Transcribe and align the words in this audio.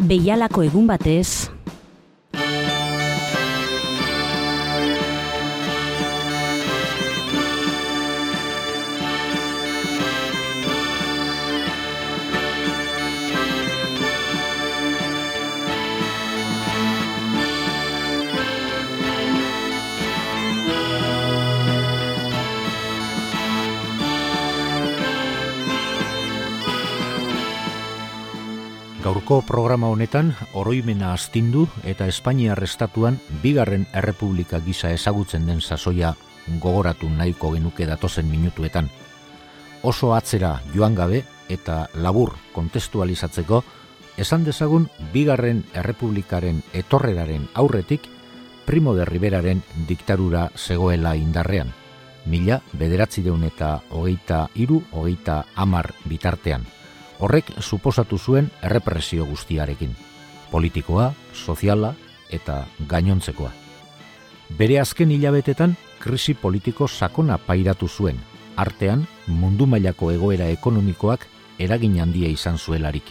Beialako 0.00 0.62
egun 0.64 0.86
batez, 0.88 1.50
Gaurko 29.30 29.46
programa 29.46 29.86
honetan 29.86 30.32
oroimena 30.58 31.12
astindu 31.14 31.68
eta 31.86 32.08
Espainiar 32.10 32.58
estatuan 32.66 33.20
bigarren 33.44 33.84
errepublika 33.94 34.58
gisa 34.64 34.88
ezagutzen 34.90 35.44
den 35.46 35.60
sasoia 35.60 36.16
gogoratu 36.64 37.06
nahiko 37.08 37.52
genuke 37.54 37.86
datozen 37.86 38.26
minutuetan. 38.26 38.88
Oso 39.86 40.10
atzera 40.16 40.50
joan 40.74 40.96
gabe 40.98 41.20
eta 41.46 41.76
labur 41.94 42.32
kontestualizatzeko 42.56 43.62
esan 44.18 44.48
dezagun 44.48 44.88
bigarren 45.14 45.62
errepublikaren 45.74 46.64
etorreraren 46.82 47.46
aurretik 47.54 48.10
Primo 48.66 48.96
de 48.98 49.04
Riberaren 49.04 49.62
diktarura 49.86 50.48
zegoela 50.56 51.14
indarrean. 51.14 51.70
Mila 52.26 52.58
bederatzi 52.72 53.22
deun 53.22 53.46
eta 53.46 53.76
hogeita 53.94 54.48
iru, 54.56 54.82
hogeita 54.90 55.44
amar 55.54 55.92
bitartean 56.04 56.66
horrek 57.20 57.52
suposatu 57.60 58.18
zuen 58.18 58.50
errepresio 58.62 59.26
guztiarekin, 59.28 59.94
politikoa, 60.50 61.12
soziala 61.32 61.94
eta 62.30 62.64
gainontzekoa. 62.88 63.52
Bere 64.58 64.80
azken 64.80 65.12
hilabetetan 65.14 65.76
krisi 66.00 66.34
politiko 66.34 66.88
sakona 66.88 67.38
pairatu 67.38 67.88
zuen, 67.88 68.18
artean 68.56 69.06
mundu 69.26 69.66
mailako 69.66 70.10
egoera 70.10 70.48
ekonomikoak 70.50 71.26
eragin 71.58 72.00
handia 72.00 72.28
izan 72.28 72.58
zuelarik, 72.58 73.04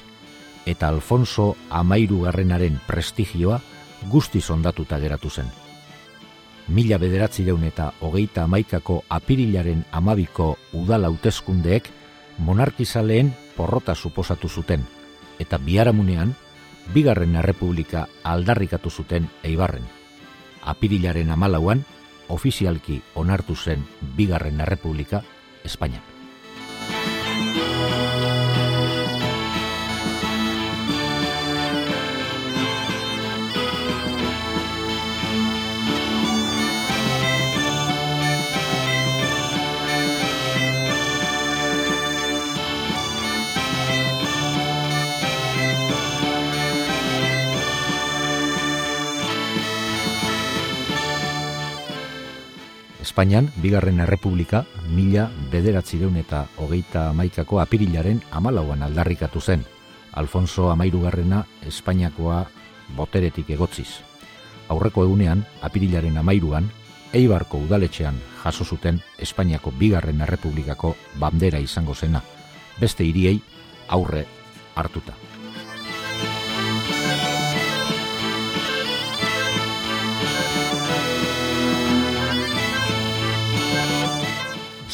eta 0.65 0.89
Alfonso 0.89 1.55
Amairu 1.69 2.23
garrenaren 2.25 2.79
prestigioa 2.87 3.61
guzti 4.09 4.41
ondatuta 4.49 4.99
geratu 4.99 5.29
zen. 5.29 5.47
Mila 6.69 6.97
bederatzi 7.01 7.43
deun 7.45 7.63
eta 7.65 7.93
hogeita 7.99 8.43
amaikako 8.43 9.03
apirilaren 9.09 9.85
amabiko 9.91 10.57
udala 10.73 11.07
hauteskundeek 11.07 11.89
monarkizaleen 12.37 13.33
porrota 13.59 13.91
suposatu 13.95 14.47
zuten, 14.47 14.85
eta 15.43 15.57
biharamunean, 15.59 16.31
bigarren 16.95 17.35
errepublika 17.35 18.05
aldarrikatu 18.23 18.89
zuten 18.89 19.27
eibarren. 19.43 19.83
Apirilaren 20.63 21.33
amalauan, 21.35 21.83
ofizialki 22.31 23.01
onartu 23.19 23.57
zen 23.59 23.83
bigarren 24.15 24.63
errepublika 24.63 25.25
Espainiak. 25.67 26.08
Espainian, 53.19 53.49
bigarren 53.59 53.97
errepublika, 53.99 54.61
mila 54.95 55.25
bederatzireun 55.51 56.15
eta 56.21 56.45
hogeita 56.55 57.09
amaikako 57.09 57.59
apirilaren 57.59 58.21
amalauan 58.31 58.79
aldarrikatu 58.85 59.41
zen. 59.43 59.65
Alfonso 60.15 60.69
amairugarrena 60.71 61.41
Espainiakoa 61.67 62.45
boteretik 62.95 63.49
egotziz. 63.51 63.89
Aurreko 64.71 65.03
egunean, 65.03 65.43
apirilaren 65.59 66.15
amairuan, 66.15 66.71
Eibarko 67.11 67.59
udaletxean 67.59 68.21
jaso 68.45 68.63
zuten 68.63 69.01
Espainiako 69.17 69.73
bigarren 69.75 70.21
errepublikako 70.21 70.95
bandera 71.19 71.59
izango 71.59 71.95
zena, 71.95 72.23
beste 72.79 73.03
hiriei 73.03 73.41
aurre 73.89 74.23
hartuta. 74.75 75.19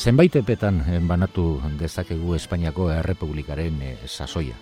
Zenbait 0.05 0.35
epetan 0.37 0.83
eh, 0.85 0.99
banatu 1.01 1.57
dezakegu 1.79 2.35
Espainiako 2.37 2.91
Errepublikaren 2.93 3.79
e, 3.81 3.93
sasoia. 4.05 4.53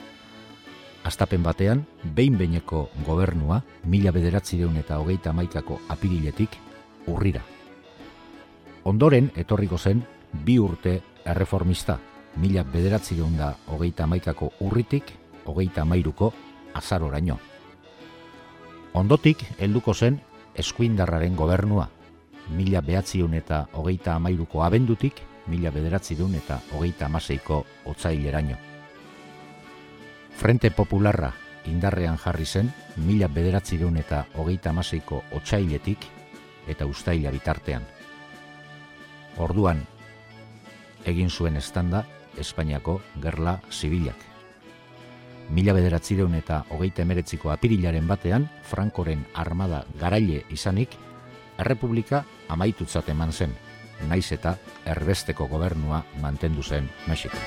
Astapen 1.04 1.44
batean, 1.44 1.82
behin 2.16 2.38
beineko 2.40 2.86
gobernua, 3.04 3.58
mila 3.84 4.14
bederatzireun 4.16 4.78
eta 4.80 5.02
hogeita 5.02 5.34
maikako 5.36 5.82
apiriletik, 5.92 6.56
urrira. 7.12 7.42
Ondoren, 8.88 9.34
etorriko 9.36 9.78
zen, 9.78 10.06
bi 10.46 10.56
urte 10.64 10.94
erreformista, 11.26 11.98
mila 12.40 12.64
bederatzireun 12.64 13.36
da 13.36 13.52
hogeita 13.68 14.08
maikako 14.08 14.54
urritik, 14.64 15.12
hogeita 15.44 15.84
mairuko 15.84 16.32
azaroraino. 16.74 17.36
Ondotik, 18.94 19.44
helduko 19.60 19.92
zen, 19.94 20.22
eskuindarraren 20.56 21.36
gobernua, 21.36 21.90
mila 22.56 22.80
behatziun 22.80 23.36
eta 23.44 23.66
hogeita 23.74 24.16
amairuko 24.16 24.64
abendutik, 24.64 25.20
mila 25.48 25.72
bederatzi 25.72 26.16
dun 26.16 26.36
eta 26.36 26.60
hogeita 26.72 27.06
amaseiko 27.06 27.66
otzaileraino. 27.86 28.58
Frente 30.38 30.72
Popularra 30.72 31.34
indarrean 31.70 32.18
jarri 32.18 32.46
zen 32.46 32.72
mila 32.98 33.28
bederatzi 33.28 33.78
dun 33.78 33.98
eta 33.98 34.26
hogeita 34.36 34.72
amaseiko 34.72 35.24
otzailetik 35.32 36.08
eta 36.68 36.86
ustaila 36.86 37.32
bitartean. 37.32 37.84
Orduan, 39.38 39.82
egin 41.06 41.30
zuen 41.30 41.58
estanda 41.58 42.06
Espainiako 42.38 43.02
gerla 43.22 43.60
zibilak. 43.72 44.18
Mila 45.50 45.74
bederatzi 45.74 46.16
eta 46.16 46.64
hogeita 46.70 47.02
emeretziko 47.02 47.52
apirilaren 47.52 48.08
batean, 48.08 48.50
Frankoren 48.64 49.26
armada 49.34 49.86
garaile 50.00 50.46
izanik, 50.50 50.90
Errepublika 51.60 52.24
amaitutzat 52.50 53.10
eman 53.10 53.32
zen, 53.32 53.54
naiz 54.10 54.32
eta 54.36 54.58
erbesteko 54.86 55.48
gobernua 55.48 56.04
mantendu 56.22 56.64
zen 56.64 56.90
Mexiko. 57.08 57.38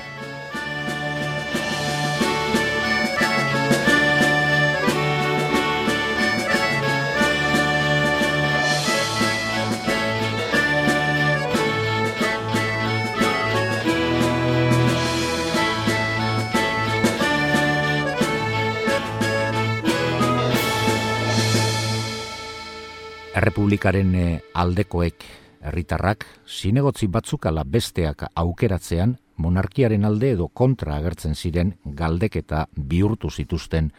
Errepublikaren 23.37 24.15
eh, 24.17 24.39
aldekoek 24.57 25.23
herritarrak 25.61 26.25
zinegotzi 26.47 27.07
batzuk 27.07 27.45
ala 27.45 27.63
besteak 27.63 28.23
aukeratzean 28.35 29.17
monarkiaren 29.37 30.05
alde 30.05 30.31
edo 30.35 30.47
kontra 30.47 30.95
agertzen 30.97 31.35
ziren 31.35 31.73
galdeketa 31.85 32.67
bihurtu 32.75 33.29
zituzten 33.29 33.91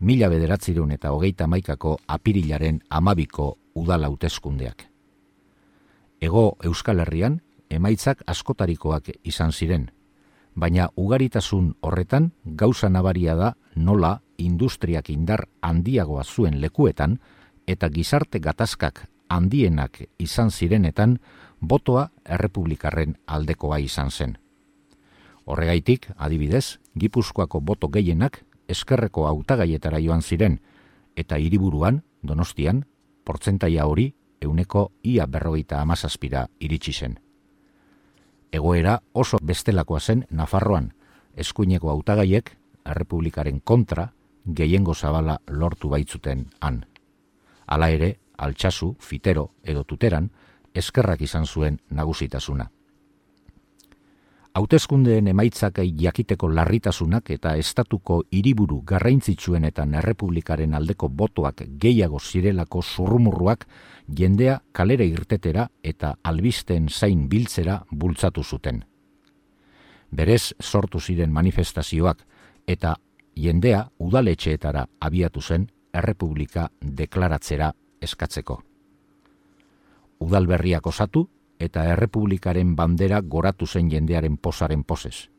mila 0.00 0.28
bederatzireun 0.28 0.92
eta 0.92 1.12
hogeita 1.12 1.46
maikako 1.46 1.96
apirilaren 2.06 2.82
amabiko 2.90 3.56
udala 3.74 4.06
hauteskundeak. 4.06 4.88
Ego 6.20 6.56
Euskal 6.62 7.00
Herrian, 7.00 7.40
emaitzak 7.70 8.22
askotarikoak 8.26 9.08
izan 9.24 9.52
ziren, 9.52 9.90
baina 10.54 10.88
ugaritasun 10.96 11.74
horretan 11.80 12.32
gauza 12.44 12.88
nabaria 12.88 13.34
da 13.36 13.54
nola 13.74 14.20
industriak 14.38 15.10
indar 15.10 15.46
handiagoa 15.62 16.24
zuen 16.24 16.60
lekuetan 16.60 17.18
eta 17.66 17.88
gizarte 17.88 18.38
gatazkak 18.38 19.06
handienak 19.32 20.02
izan 20.18 20.50
zirenetan, 20.50 21.18
botoa 21.60 22.08
errepublikarren 22.24 23.16
aldekoa 23.26 23.78
izan 23.80 24.10
zen. 24.10 24.38
Horregaitik, 25.44 26.08
adibidez, 26.16 26.78
Gipuzkoako 26.98 27.60
boto 27.60 27.88
gehienak 27.88 28.42
eskerreko 28.68 29.26
hautagaietara 29.26 29.98
joan 30.00 30.22
ziren, 30.22 30.60
eta 31.16 31.36
hiriburuan, 31.36 32.02
donostian, 32.22 32.84
portzentaia 33.24 33.86
hori 33.86 34.12
euneko 34.42 34.90
ia 35.02 35.26
berrogeita 35.26 35.80
amazazpira 35.80 36.46
iritsi 36.60 36.92
zen. 36.92 37.18
Egoera 38.52 38.98
oso 39.12 39.38
bestelakoa 39.42 40.00
zen 40.00 40.26
Nafarroan, 40.30 40.92
eskuineko 41.36 41.90
hautagaiek 41.90 42.50
errepublikaren 42.84 43.60
kontra 43.64 44.10
gehiengo 44.44 44.94
zabala 44.94 45.38
lortu 45.46 45.88
baitzuten 45.88 46.48
han. 46.60 46.84
Hala 47.66 47.88
ere, 47.90 48.16
altxasu, 48.42 48.94
fitero 49.00 49.50
edo 49.62 49.84
tuteran, 49.84 50.30
eskerrak 50.74 51.20
izan 51.22 51.46
zuen 51.46 51.80
nagusitasuna. 51.90 52.70
Hautezkundeen 54.52 55.30
emaitzak 55.32 55.78
jakiteko 55.96 56.50
larritasunak 56.52 57.30
eta 57.32 57.54
estatuko 57.56 58.18
hiriburu 58.36 58.82
garraintzitsuen 58.84 59.64
eta 59.64 59.86
errepublikaren 60.00 60.74
aldeko 60.74 61.08
botoak 61.08 61.62
gehiago 61.80 62.20
zirelako 62.20 62.82
zurrumurruak 62.82 63.64
jendea 64.18 64.58
kalera 64.72 65.04
irtetera 65.04 65.70
eta 65.82 66.16
albisten 66.22 66.88
zain 66.90 67.28
biltzera 67.30 67.78
bultzatu 67.90 68.44
zuten. 68.44 68.84
Berez 70.10 70.52
sortu 70.60 71.00
ziren 71.00 71.32
manifestazioak 71.32 72.26
eta 72.66 72.96
jendea 73.34 73.86
udaletxeetara 73.98 74.86
abiatu 75.00 75.40
zen 75.40 75.70
errepublika 75.94 76.68
deklaratzera 76.82 77.72
eskatzeko. 78.02 78.62
Udalberriak 80.22 80.86
osatu 80.86 81.26
eta 81.62 81.84
errepublikaren 81.94 82.74
bandera 82.76 83.20
goratu 83.22 83.66
zen 83.66 83.90
jendearen 83.90 84.36
posaren 84.36 84.82
poses. 84.84 85.30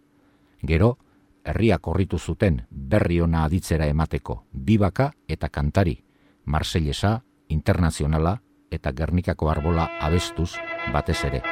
Gero, 0.64 0.98
herriak 1.44 1.82
korritu 1.82 2.20
zuten 2.20 2.62
berri 2.72 3.20
ona 3.22 3.44
aditzera 3.44 3.88
emateko, 3.92 4.46
bibaka 4.54 5.12
eta 5.28 5.50
kantari, 5.50 5.98
Marsellesa, 6.46 7.22
Internazionala 7.50 8.38
eta 8.72 8.92
Gernikako 8.92 9.50
arbola 9.52 9.90
abestuz 10.02 10.56
batez 10.94 11.20
ere. 11.26 11.44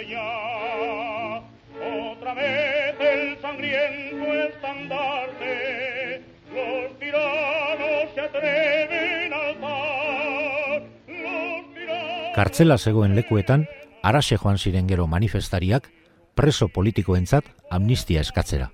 Otra 0.00 0.47
vez 2.38 2.96
el 3.00 3.40
sangriento 3.40 4.32
estandarte, 4.48 6.22
los 6.54 6.98
tiranos 6.98 8.14
se 8.14 8.20
atreven 8.20 9.32
al 9.32 9.40
alzar, 9.42 10.82
los 11.08 11.74
tiranos... 11.74 12.34
Kartzela 12.34 12.78
zegoen 12.78 13.14
lekuetan, 13.16 13.68
arase 14.02 14.36
joan 14.36 14.58
ziren 14.58 14.88
gero 14.88 15.06
manifestariak, 15.06 15.90
preso 16.34 16.68
politikoentzat 16.68 17.44
amnistia 17.70 18.20
eskatzera. 18.20 18.70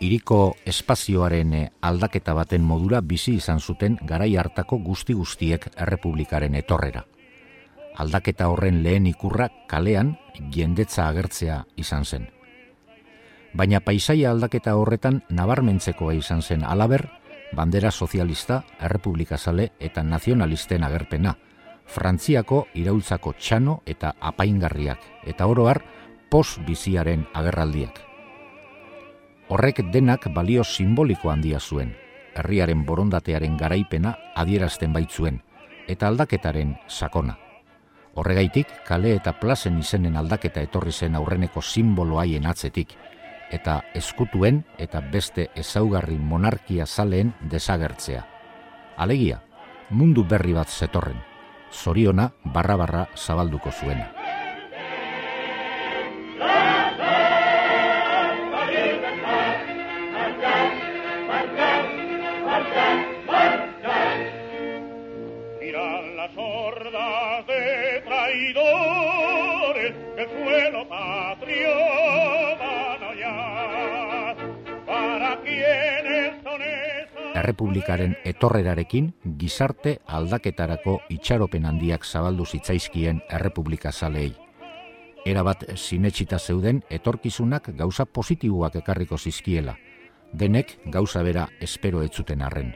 Iriko 0.00 0.56
espazioaren 0.66 1.52
eh, 1.54 1.70
aldaketa 1.80 2.34
baten 2.34 2.64
modura 2.64 3.00
bizi 3.00 3.36
izan 3.38 3.60
zuten 3.60 3.98
garai 4.02 4.34
hartako 4.36 4.78
guzti 4.82 5.14
guztiek 5.14 5.68
errepublikaren 5.76 6.56
etorrera 6.58 7.04
aldaketa 7.96 8.48
horren 8.50 8.82
lehen 8.82 9.06
ikurra 9.06 9.48
kalean 9.70 10.16
jendetza 10.54 11.08
agertzea 11.08 11.64
izan 11.76 12.04
zen. 12.04 12.28
Baina 13.54 13.78
paisaia 13.80 14.32
aldaketa 14.34 14.74
horretan 14.74 15.20
nabarmentzekoa 15.30 16.14
izan 16.18 16.42
zen 16.42 16.64
alaber, 16.66 17.06
bandera 17.54 17.92
sozialista, 17.92 18.64
errepublikazale 18.82 19.70
eta 19.78 20.02
nazionalisten 20.02 20.82
agerpena, 20.82 21.36
Frantziako 21.84 22.64
iraultzako 22.74 23.34
txano 23.38 23.82
eta 23.86 24.14
apaingarriak, 24.20 24.98
eta 25.28 25.46
oroar 25.46 25.82
pos 26.30 26.58
biziaren 26.66 27.26
agerraldiak. 27.34 28.00
Horrek 29.52 29.84
denak 29.92 30.30
balio 30.34 30.64
simboliko 30.64 31.30
handia 31.30 31.60
zuen, 31.60 31.94
herriaren 32.34 32.84
borondatearen 32.88 33.58
garaipena 33.60 34.16
adierazten 34.34 34.92
baitzuen, 34.92 35.42
eta 35.86 36.08
aldaketaren 36.08 36.78
sakona. 36.88 37.36
Horregaitik, 38.14 38.70
kale 38.86 39.14
eta 39.14 39.34
plazen 39.38 39.78
izenen 39.78 40.16
aldaketa 40.16 40.62
etorri 40.64 40.92
zen 40.92 41.14
aurreneko 41.18 41.62
simbolo 41.62 42.18
haien 42.18 42.46
atzetik, 42.46 42.96
eta 43.54 43.80
eskutuen 43.94 44.62
eta 44.78 45.00
beste 45.12 45.48
ezaugarri 45.56 46.18
monarkia 46.18 46.86
zaleen 46.86 47.32
desagertzea. 47.50 48.24
Alegia, 48.96 49.40
mundu 49.90 50.26
berri 50.26 50.54
bat 50.56 50.70
zetorren, 50.70 51.22
zoriona 51.70 52.30
barra-barra 52.44 53.08
zabalduko 53.16 53.72
zuena. 53.72 54.13
Errepublikaren 77.44 78.14
etorrerarekin 78.24 79.10
gizarte 79.36 79.98
aldaketarako 80.16 80.94
itxaropen 81.12 81.66
handiak 81.68 82.06
zabaldu 82.08 82.46
zitzaizkien 82.48 83.18
Errepublika 83.28 83.92
zalei. 83.92 84.30
Era 85.28 85.42
bat 85.44 85.66
sinetxita 85.74 86.38
zeuden 86.38 86.80
etorkizunak 86.88 87.68
gauza 87.76 88.06
positiboak 88.06 88.78
ekarriko 88.80 89.18
zizkiela, 89.18 89.74
denek 90.32 90.78
gauza 90.86 91.22
bera 91.22 91.44
espero 91.60 92.00
etzuten 92.06 92.40
arren. 92.40 92.72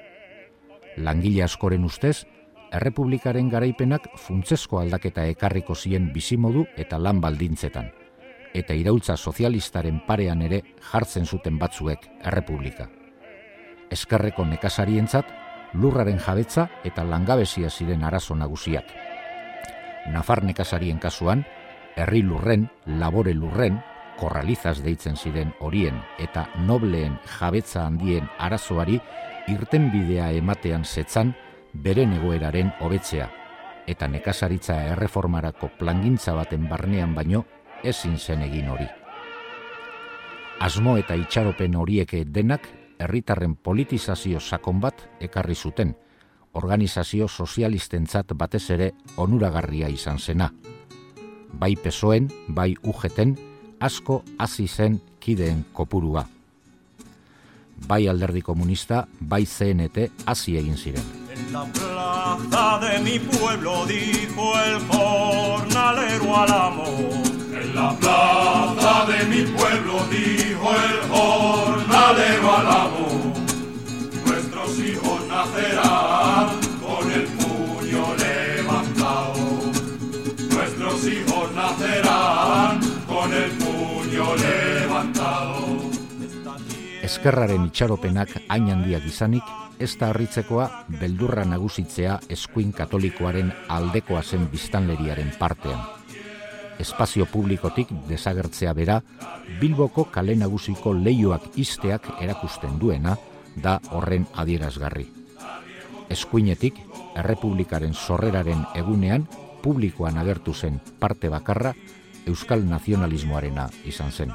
Langile 0.98 1.46
askoren 1.48 1.88
ustez, 1.88 2.26
Errepublikaren 2.68 3.48
garaipenak 3.48 4.10
funtzesko 4.20 4.82
aldaketa 4.82 5.24
ekarriko 5.32 5.74
zien 5.74 6.12
bizimodu 6.12 6.66
eta 6.76 7.00
lan 7.00 7.24
baldintzetan, 7.24 7.88
eta 8.52 8.76
iraultza 8.76 9.16
sozialistaren 9.16 10.04
parean 10.06 10.44
ere 10.44 10.62
jartzen 10.92 11.24
zuten 11.24 11.56
batzuek 11.56 12.04
Errepublika 12.20 12.90
eskerreko 13.90 14.44
nekazarientzat 14.44 15.26
lurraren 15.74 16.18
jabetza 16.18 16.68
eta 16.84 17.04
langabezia 17.04 17.70
ziren 17.70 18.04
arazo 18.04 18.34
nagusiak. 18.34 18.84
Nafar 20.08 20.42
nekazarien 20.44 20.98
kasuan, 20.98 21.44
herri 21.96 22.22
lurren, 22.22 22.68
labore 22.86 23.34
lurren, 23.34 23.80
korralizaz 24.18 24.80
deitzen 24.82 25.16
ziren 25.16 25.52
horien 25.60 26.00
eta 26.18 26.48
nobleen 26.66 27.18
jabetza 27.38 27.84
handien 27.86 28.28
arazoari 28.38 28.98
irten 29.48 29.90
bidea 29.92 30.32
ematean 30.36 30.84
zetzan 30.84 31.34
beren 31.72 32.16
egoeraren 32.18 32.72
hobetzea 32.80 33.28
eta 33.88 34.08
nekazaritza 34.08 34.76
erreformarako 34.92 35.70
plangintza 35.78 36.34
baten 36.36 36.66
barnean 36.68 37.14
baino 37.14 37.44
ezin 37.84 38.18
zen 38.18 38.42
egin 38.42 38.68
hori. 38.68 38.88
Asmo 40.60 40.96
eta 40.98 41.14
itxaropen 41.14 41.76
horiek 41.78 42.16
denak 42.26 42.66
herritarren 42.98 43.56
politizazio 43.56 44.40
sakon 44.40 44.80
bat 44.80 45.02
ekarri 45.20 45.54
zuten, 45.54 45.94
organizazio 46.54 47.28
sozialistentzat 47.28 48.34
batez 48.34 48.70
ere 48.70 48.92
onuragarria 49.16 49.88
izan 49.88 50.18
zena. 50.18 50.50
Bai 51.52 51.74
pesoen, 51.76 52.28
bai 52.48 52.74
ujeten, 52.82 53.36
asko 53.80 54.22
hasi 54.38 54.66
zen 54.68 55.00
kideen 55.20 55.64
kopurua. 55.72 56.26
Bai 57.88 58.08
alderdi 58.08 58.42
komunista, 58.42 59.06
bai 59.20 59.44
CNT 59.46 60.10
hasi 60.26 60.58
egin 60.58 60.76
ziren. 60.76 61.04
En 61.30 61.52
la 61.52 61.64
plaza 61.64 62.80
de 62.82 62.98
mi 63.04 63.18
pueblo 63.18 63.86
dijo 63.86 64.52
el 64.58 64.80
jornalero 64.88 66.36
al 66.36 66.52
amor 66.52 67.27
la 67.78 67.90
plaza 68.00 69.06
de 69.10 69.18
mi 69.30 69.42
pueblo 69.56 69.94
dijo 70.10 70.68
el 70.86 70.96
jornalero 71.14 72.56
al 72.58 72.66
amo, 72.84 73.34
nuestros 74.26 74.70
hijos 74.80 75.20
nacerán 75.28 76.46
con 76.84 77.04
el 77.12 77.26
puño 77.38 78.04
levantado. 78.24 79.34
Nuestros 80.54 81.06
hijos 81.06 81.46
nacerán 81.54 82.80
con 83.06 83.32
el 83.32 83.50
puño 83.62 84.26
levantado. 84.36 85.56
Eskerraren 87.02 87.68
itxaropenak 87.70 88.30
hain 88.48 88.72
handiak 88.72 89.06
izanik, 89.06 89.44
ez 89.78 89.94
da 90.00 90.10
harritzekoa 90.10 90.66
beldurra 91.00 91.44
nagusitzea 91.44 92.18
eskuin 92.28 92.72
katolikoaren 92.72 93.54
aldekoa 93.68 94.22
zen 94.22 94.50
biztanleriaren 94.50 95.30
partean 95.38 95.97
espazio 96.78 97.26
publikotik 97.26 97.90
desagertzea 98.08 98.72
bera, 98.72 99.00
Bilboko 99.60 100.04
kale 100.12 100.36
nagusiko 100.36 100.92
leioak 100.94 101.56
isteak 101.56 102.08
erakusten 102.20 102.78
duena 102.78 103.16
da 103.56 103.78
horren 103.90 104.26
adierazgarri. 104.34 105.08
Eskuinetik, 106.08 106.78
Errepublikaren 107.18 107.94
sorreraren 107.94 108.64
egunean, 108.78 109.26
publikoan 109.62 110.18
agertu 110.18 110.54
zen 110.54 110.80
parte 110.98 111.28
bakarra, 111.28 111.74
Euskal 112.26 112.64
Nazionalismoarena 112.68 113.68
izan 113.88 114.12
zen. 114.12 114.32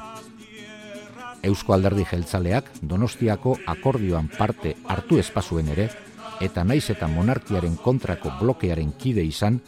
Eusko 1.44 1.74
alderdi 1.74 2.06
jeltzaleak 2.08 2.70
Donostiako 2.80 3.58
akordioan 3.68 4.30
parte 4.32 4.74
hartu 4.88 5.18
espazuen 5.20 5.68
ere, 5.74 5.90
eta 6.40 6.64
naiz 6.64 6.88
eta 6.90 7.08
monarkiaren 7.08 7.76
kontrako 7.76 8.32
blokearen 8.40 8.92
kide 8.98 9.24
izan, 9.24 9.60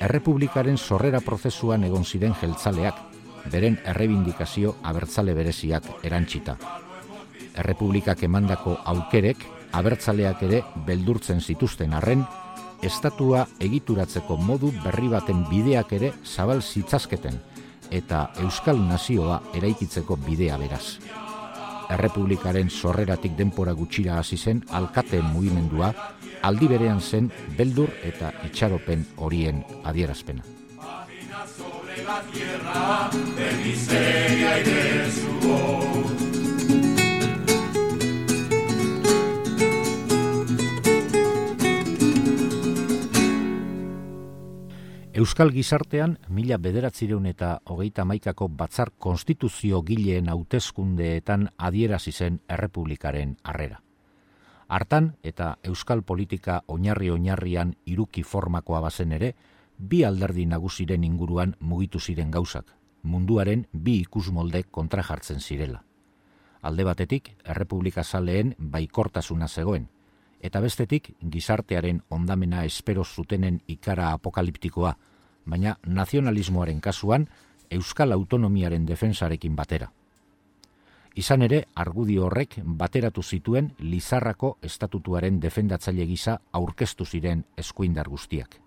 errepublikaren 0.00 0.78
sorrera 0.78 1.20
prozesuan 1.20 1.84
egon 1.84 2.04
ziren 2.04 2.34
jeltzaleak, 2.40 3.00
beren 3.52 3.78
errebindikazio 3.92 4.76
abertzale 4.82 5.34
bereziak 5.36 5.86
erantzita. 6.04 6.56
Errepublikak 7.60 8.22
emandako 8.24 8.76
aukerek 8.92 9.44
abertzaleak 9.76 10.42
ere 10.48 10.62
beldurtzen 10.86 11.40
zituzten 11.40 11.94
arren, 11.94 12.24
estatua 12.82 13.44
egituratzeko 13.60 14.36
modu 14.40 14.72
berri 14.84 15.08
baten 15.12 15.44
bideak 15.50 15.92
ere 15.92 16.14
zabal 16.24 16.62
zitzazketen 16.62 17.36
eta 17.90 18.30
Euskal 18.44 18.78
Nazioa 18.80 19.40
eraikitzeko 19.58 20.16
bidea 20.24 20.56
beraz. 20.56 20.98
Errepublikaren 21.90 22.70
sorreratik 22.70 23.36
denpora 23.38 23.72
gutxira 23.74 24.18
hasi 24.20 24.36
zen 24.36 24.62
alkate 24.70 25.20
mugimendua 25.32 25.92
aldi 26.42 26.68
berean 26.70 27.00
zen 27.00 27.30
beldur 27.58 27.90
eta 28.12 28.32
itxaropen 28.46 29.04
horien 29.16 29.64
adierazpena. 29.84 30.42
Euskal 45.10 45.50
gizartean, 45.50 46.20
mila 46.28 46.54
bederatzireun 46.62 47.24
eta 47.26 47.48
hogeita 47.66 48.04
maikako 48.06 48.46
batzar 48.48 48.92
konstituzio 48.94 49.80
gileen 49.82 50.28
hauteskundeetan 50.30 51.48
adierazi 51.58 52.12
zen 52.12 52.36
errepublikaren 52.48 53.32
harrera. 53.42 53.80
Hartan 54.68 55.16
eta 55.26 55.56
Euskal 55.64 56.04
politika 56.06 56.60
oinarri 56.68 57.10
oinarrian 57.10 57.74
iruki 57.86 58.22
formakoa 58.22 58.80
bazen 58.86 59.10
ere, 59.12 59.34
bi 59.78 60.04
alderdi 60.04 60.46
nagusiren 60.46 61.02
inguruan 61.02 61.56
mugitu 61.58 61.98
ziren 61.98 62.30
gauzak, 62.30 62.70
munduaren 63.02 63.66
bi 63.72 63.98
ikusmolde 64.04 64.62
kontra 64.70 65.02
jartzen 65.02 65.40
zirela. 65.40 65.82
Alde 66.62 66.84
batetik, 66.84 67.34
errepublika 67.44 68.04
zaleen 68.04 68.54
baikortasuna 68.58 69.48
zegoen, 69.48 69.88
eta 70.40 70.60
bestetik, 70.60 71.12
gizartearen 71.20 72.02
ondamena 72.08 72.64
espero 72.64 73.04
zutenen 73.04 73.60
ikara 73.66 74.12
apokaliptikoa, 74.12 74.96
baina 75.46 75.76
nazionalismoaren 75.86 76.80
kasuan 76.80 77.28
euskal 77.70 78.12
autonomiaren 78.12 78.86
defensarekin 78.86 79.56
batera. 79.56 79.90
Izan 81.18 81.42
ere, 81.42 81.64
argudio 81.74 82.26
horrek 82.28 82.60
bateratu 82.64 83.22
zituen 83.22 83.72
Lizarrako 83.78 84.56
estatutuaren 84.62 85.40
defendatzaile 85.42 86.06
gisa 86.06 86.38
aurkeztu 86.52 87.04
ziren 87.04 87.44
eskuindar 87.58 88.08
guztiak. 88.08 88.60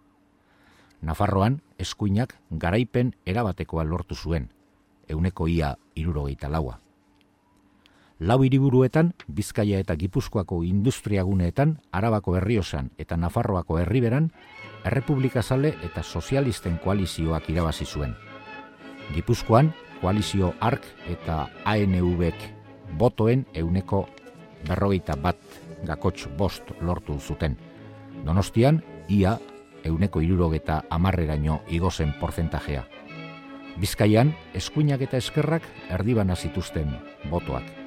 Nafarroan, 1.01 1.61
eskuinak 1.79 2.35
garaipen 2.51 3.13
erabatekoa 3.25 3.83
lortu 3.83 4.15
zuen, 4.15 4.49
euneko 5.09 5.47
ia 5.47 5.75
irurogeita 5.95 6.49
laua. 6.49 6.82
Lau 8.23 8.37
hiriburuetan, 8.45 9.09
Bizkaia 9.27 9.81
eta 9.83 9.97
Gipuzkoako 9.99 10.61
industriaguneetan, 10.63 11.73
Arabako 11.91 12.37
herriosan 12.39 12.93
eta 12.97 13.17
Nafarroako 13.19 13.81
herriberan, 13.81 14.29
Errepublika 14.87 15.43
Zale 15.43 15.73
eta 15.83 16.03
Sozialisten 16.03 16.77
koalizioak 16.79 17.49
irabazi 17.51 17.83
zuen. 17.83 18.15
Gipuzkoan, 19.11 19.73
koalizio 19.99 20.53
ARK 20.63 20.87
eta 21.11 21.49
ANV-ek 21.67 22.47
botoen 22.95 23.43
euneko 23.59 24.05
berrogeita 24.69 25.19
bat 25.19 25.43
gakotx 25.83 26.31
bost 26.39 26.71
lortu 26.79 27.19
zuten. 27.19 27.59
Donostian, 28.23 28.79
ia 29.09 29.35
euneko 29.83 30.23
irurogeta 30.23 30.85
amarreraino 30.89 31.59
igozen 31.67 32.15
porzentajea. 32.23 32.87
Bizkaian, 33.83 34.31
eskuinak 34.55 35.01
eta 35.09 35.19
eskerrak 35.19 35.67
erdibana 35.91 36.37
zituzten 36.39 36.93
botoak, 37.27 37.82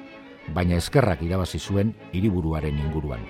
baina 0.53 0.77
eskerrak 0.77 1.21
irabazi 1.21 1.59
zuen 1.59 1.93
hiriburuaren 2.13 2.77
inguruan. 2.79 3.23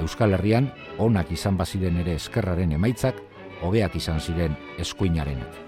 Euskal 0.00 0.32
Herrian 0.34 0.70
onak 0.98 1.32
izan 1.32 1.56
baziren 1.56 1.98
ere 2.00 2.14
eskerraren 2.16 2.72
emaitzak, 2.72 3.20
hobeak 3.62 3.96
izan 3.96 4.20
ziren 4.20 4.56
eskuinarenak. 4.78 5.58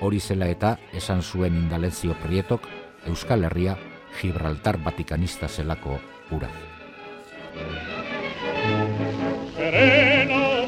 Hori 0.00 0.20
zela 0.20 0.48
eta 0.50 0.76
esan 0.92 1.22
zuen 1.22 1.54
indalezio 1.56 2.16
prietok 2.22 2.66
Euskal 3.06 3.44
Herria 3.44 3.76
Gibraltar 4.20 4.78
Vatikanista 4.82 5.48
zelako 5.48 6.00
ura. 6.30 6.50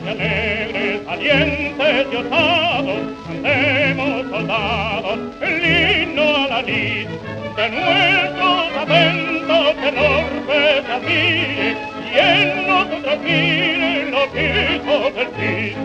Alegres, 0.06 1.04
valientes 1.06 2.06
y 2.12 2.16
osados, 2.16 3.00
cantemos 3.26 4.30
soldados 4.30 5.18
el 5.40 5.64
himno 5.64 6.22
a 6.22 6.48
la 6.48 6.62
lid, 6.62 7.08
de 7.56 7.70
nuestros 7.70 8.76
atentos 8.82 9.76
enormes 9.86 10.90
amigos, 10.90 11.78
en 12.14 12.66
nosotros 12.66 13.18
miren 13.22 14.10
los 14.10 14.28
hijos 14.34 15.14
del 15.14 15.28
fin. 15.38 15.76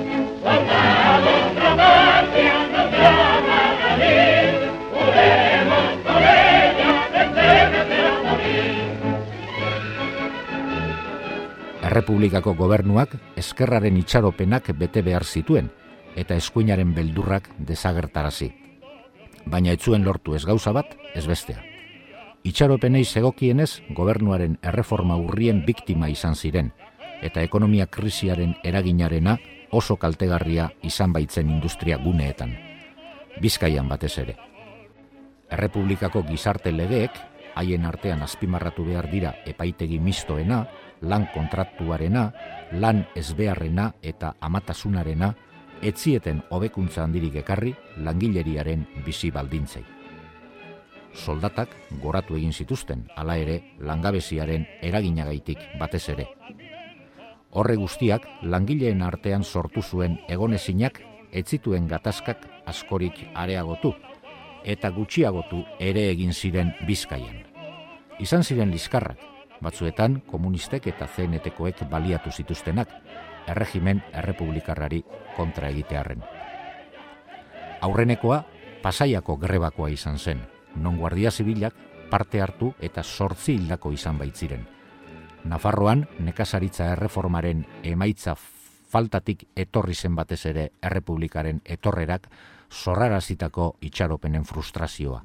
Soldados, 0.43 1.55
Romancia, 1.55 2.67
nos 2.71 2.91
llama 2.91 3.59
a 3.59 3.77
salir, 3.81 4.49
juremos 4.93 5.89
por 6.05 6.21
ella, 6.21 6.93
desde 7.13 7.45
a 8.01 8.23
morir. 8.23 8.89
Errepublikako 11.83 12.55
gobernuak 12.55 13.15
eskerraren 13.35 13.97
itxaropenak 13.97 14.73
bete 14.77 15.01
behar 15.01 15.25
zituen 15.25 15.69
eta 16.15 16.35
eskuinaren 16.35 16.95
beldurrak 16.95 17.49
desagertarazi. 17.57 18.68
Baina 19.49 19.73
etzuen 19.73 20.05
lortu 20.05 20.35
ez 20.37 20.45
gauza 20.45 20.71
bat, 20.71 20.95
ez 21.15 21.25
bestea 21.27 21.63
itxaropenei 22.43 23.03
segokienez 23.03 23.81
gobernuaren 23.95 24.57
erreforma 24.63 25.17
urrien 25.19 25.63
biktima 25.65 26.09
izan 26.09 26.35
ziren, 26.35 26.71
eta 27.21 27.43
ekonomia 27.43 27.87
krisiaren 27.91 28.55
eraginarena 28.63 29.37
oso 29.75 29.97
kaltegarria 29.99 30.69
izan 30.83 31.13
baitzen 31.13 31.49
industria 31.49 31.97
guneetan. 31.99 32.55
Bizkaian 33.41 33.89
batez 33.89 34.15
ere. 34.23 34.37
Errepublikako 35.51 36.23
gizarte 36.29 36.71
legeek, 36.71 37.11
haien 37.59 37.85
artean 37.85 38.21
azpimarratu 38.23 38.85
behar 38.87 39.09
dira 39.11 39.33
epaitegi 39.45 39.99
mistoena, 39.99 40.63
lan 41.01 41.27
kontraktuarena, 41.33 42.29
lan 42.71 43.05
ezbeharrena 43.15 43.93
eta 44.01 44.35
amatasunarena, 44.39 45.33
etzieten 45.81 46.43
hobekuntza 46.49 47.03
handirik 47.03 47.39
ekarri 47.43 47.75
langileriaren 47.97 48.85
bizi 49.05 49.31
baldintzei 49.31 49.85
soldatak 51.13 51.75
goratu 52.01 52.35
egin 52.37 52.53
zituzten, 52.53 53.05
hala 53.15 53.35
ere 53.37 53.59
langabeziaren 53.79 54.65
eraginagaitik 54.81 55.59
batez 55.79 56.07
ere. 56.13 56.27
Horre 57.51 57.75
guztiak 57.81 58.27
langileen 58.43 59.01
artean 59.01 59.43
sortu 59.43 59.81
zuen 59.81 60.19
egonezinak 60.29 61.01
etzituen 61.31 61.87
gatazkak 61.87 62.45
askorik 62.69 63.25
areagotu 63.33 63.93
eta 64.63 64.91
gutxiagotu 64.91 65.63
ere 65.79 66.09
egin 66.11 66.33
ziren 66.33 66.73
bizkaian. 66.87 67.45
Izan 68.19 68.43
ziren 68.43 68.71
liskarrak, 68.71 69.17
batzuetan 69.63 70.19
komunistek 70.27 70.87
eta 70.91 71.07
zenetekoek 71.07 71.85
baliatu 71.89 72.31
zituztenak, 72.31 72.89
erregimen 73.51 74.01
errepublikarrari 74.13 75.03
kontra 75.35 75.69
egitearren. 75.69 76.23
Aurrenekoa, 77.81 78.43
pasaiako 78.83 79.37
grebakoa 79.37 79.89
izan 79.89 80.17
zen, 80.19 80.41
non 80.75 80.97
guardia 80.97 81.31
zibilak 81.31 81.75
parte 82.09 82.41
hartu 82.41 82.73
eta 82.81 83.03
sortzi 83.03 83.55
hildako 83.55 83.91
izan 83.95 84.17
baitziren. 84.17 84.65
Nafarroan, 85.45 86.05
nekazaritza 86.19 86.91
erreformaren 86.93 87.65
emaitza 87.83 88.35
faltatik 88.89 89.45
etorri 89.55 89.95
zen 89.95 90.15
batez 90.17 90.45
ere 90.49 90.69
errepublikaren 90.81 91.61
etorrerak 91.65 92.27
zorrarazitako 92.69 93.75
itxaropenen 93.81 94.45
frustrazioa. 94.45 95.21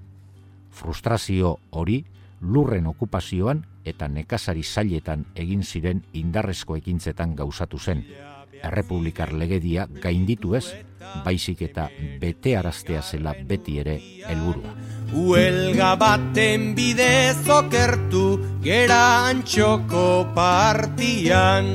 Frustrazio 0.70 1.56
hori 1.70 2.04
lurren 2.40 2.86
okupazioan 2.86 3.64
eta 3.84 4.08
nekazari 4.08 4.62
zailetan 4.62 5.26
egin 5.34 5.62
ziren 5.62 6.02
indarrezko 6.12 6.76
ekintzetan 6.76 7.34
gauzatu 7.36 7.78
zen. 7.78 8.04
Errepublikar 8.64 9.32
legedia 9.36 9.86
gainditu 10.00 10.54
ez, 10.56 10.64
baizik 11.24 11.62
eta 11.68 11.88
bete 12.20 12.56
araztea 12.56 13.02
zela 13.02 13.34
beti 13.48 13.78
ere 13.82 13.98
helburua. 14.28 14.72
Huelga 15.12 15.94
baten 16.00 16.72
bidez 16.74 17.48
okertu 17.48 18.38
gera 18.64 19.28
antxoko 19.28 20.32
partian 20.34 21.68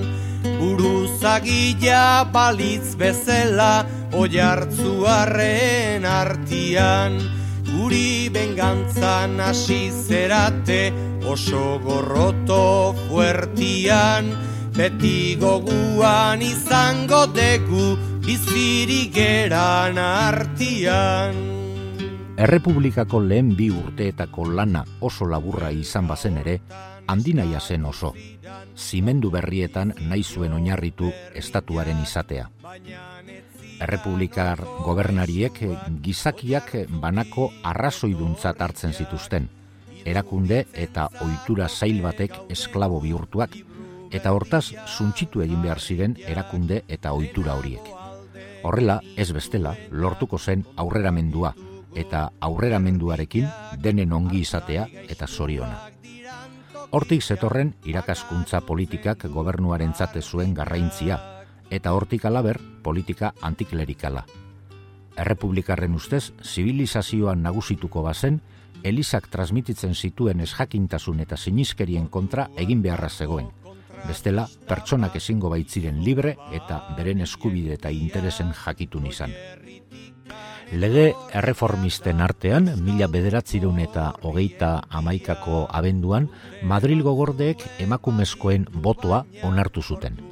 Buruzagila 0.43 2.25
balitz 2.33 2.95
bezela 2.97 3.85
oiartzuaren 4.15 6.05
artian 6.05 7.38
Guri 7.79 8.27
bengantzan 8.27 9.39
hasi 9.39 9.87
zerate 9.87 10.91
oso 11.23 11.79
gorroto 11.79 12.91
fuertian 13.07 14.27
Beti 14.75 15.39
goguan 15.39 16.43
izango 16.43 17.21
degu 17.31 17.95
bizirik 18.27 19.15
geran 19.15 19.95
artian. 19.95 21.39
Errepublikako 22.35 23.23
lehen 23.23 23.55
bi 23.55 23.69
urteetako 23.71 24.49
lana 24.59 24.83
oso 24.99 25.27
laburra 25.31 25.71
izan 25.71 26.07
bazen 26.11 26.43
ere, 26.43 26.59
handinaia 27.07 27.63
zen 27.63 27.87
oso. 27.87 28.11
Zimendu 28.75 29.31
berrietan 29.31 29.95
nahi 30.11 30.23
zuen 30.23 30.59
oinarritu 30.59 31.13
estatuaren 31.31 32.03
izatea. 32.03 32.51
Errepublikar 33.79 34.59
gobernariek 34.83 35.61
gizakiak 36.03 36.73
banako 37.01 37.49
arrazoiduntzat 37.63 38.61
hartzen 38.61 38.93
zituzten, 38.93 39.47
erakunde 40.05 40.65
eta 40.73 41.07
ohitura 41.23 41.69
zail 41.69 42.01
batek 42.03 42.35
esklabo 42.49 42.99
bihurtuak, 43.03 43.55
eta 44.11 44.33
hortaz 44.33 44.65
suntxitu 44.85 45.43
egin 45.45 45.61
behar 45.63 45.79
ziren 45.79 46.17
erakunde 46.27 46.83
eta 46.87 47.13
ohitura 47.13 47.55
horiek. 47.55 47.87
Horrela, 48.63 48.99
ez 49.15 49.31
bestela, 49.31 49.75
lortuko 49.91 50.37
zen 50.37 50.65
aurreramendua, 50.75 51.53
eta 51.95 52.29
aurreramenduarekin 52.41 53.47
denen 53.81 54.13
ongi 54.13 54.43
izatea 54.43 54.87
eta 55.07 55.27
zoriona. 55.27 55.79
Hortik 56.91 57.21
zetorren 57.23 57.75
irakaskuntza 57.85 58.61
politikak 58.65 59.27
gobernuaren 59.29 59.93
zate 59.93 60.21
zuen 60.21 60.53
garraintzia, 60.57 61.19
eta 61.69 61.93
hortik 61.93 62.25
alaber 62.25 62.59
politika 62.83 63.33
antiklerikala. 63.41 64.25
Errepublikarren 65.19 65.95
ustez, 65.95 66.31
zibilizazioan 66.43 67.41
nagusituko 67.43 68.03
bazen, 68.03 68.41
Elizak 68.83 69.27
transmititzen 69.27 69.95
zituen 69.95 70.39
esjakintasun 70.39 71.19
eta 71.19 71.37
sinizkerien 71.37 72.07
kontra 72.07 72.47
egin 72.55 72.81
beharra 72.81 73.09
zegoen. 73.09 73.49
Bestela, 74.07 74.45
pertsonak 74.67 75.17
ezingo 75.19 75.49
baitziren 75.51 75.99
libre 76.05 76.37
eta 76.55 76.79
beren 76.95 77.19
eskubide 77.25 77.75
eta 77.75 77.91
interesen 77.91 78.53
jakitun 78.55 79.09
izan. 79.11 79.35
Lege 80.71 81.09
erreformisten 81.33 82.21
artean, 82.21 82.69
mila 82.85 83.07
bederatzireun 83.11 83.79
eta 83.83 84.11
hogeita 84.21 84.75
amaikako 85.01 85.65
abenduan, 85.73 86.29
Madrilgo 86.63 87.15
gordeek 87.17 87.65
emakumezkoen 87.81 88.69
botoa 88.71 89.25
onartu 89.43 89.81
zuten. 89.81 90.28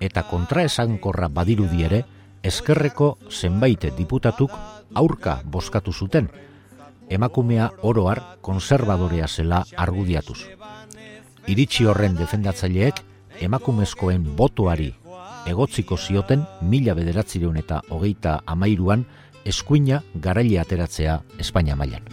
Eta 0.00 0.22
kontra 0.28 0.64
esankorra 0.64 1.28
badirudi 1.28 1.84
ere, 1.84 2.04
eskerreko 2.42 3.18
zenbait 3.30 3.84
diputatuk 3.96 4.54
aurka 4.94 5.40
boskatu 5.44 5.92
zuten, 5.92 6.30
emakumea 7.10 7.70
oroar 7.82 8.22
konservadorea 8.40 9.28
zela 9.28 9.64
argudiatuz. 9.76 10.40
Iritsi 11.46 11.84
horren 11.84 12.16
defendatzaileek 12.16 13.04
emakumezkoen 13.40 14.24
botoari 14.36 14.94
egotziko 15.46 15.96
zioten 15.96 16.44
mila 16.62 16.94
bederatzireun 16.94 17.56
eta 17.60 17.80
hogeita 17.90 18.40
amairuan 18.46 19.04
eskuina 19.44 20.02
garaile 20.14 20.60
ateratzea 20.60 21.20
Espainia 21.38 21.76
mailan. 21.76 22.04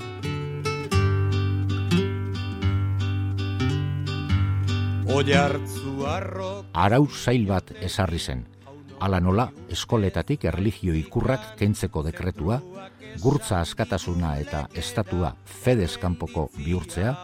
Arau 6.78 7.08
zail 7.10 7.48
bat 7.50 7.72
ezarri 7.82 8.20
zen. 8.22 8.44
Ala 9.02 9.18
nola, 9.20 9.48
eskoletatik 9.74 10.44
erligio 10.46 10.94
ikurrak 10.94 11.56
kentzeko 11.58 12.04
dekretua, 12.06 12.60
gurtza 13.24 13.64
askatasuna 13.64 14.36
eta 14.44 14.60
estatua 14.78 15.32
fedez 15.64 15.96
kanpoko 15.98 16.52
bihurtzea, 16.58 17.16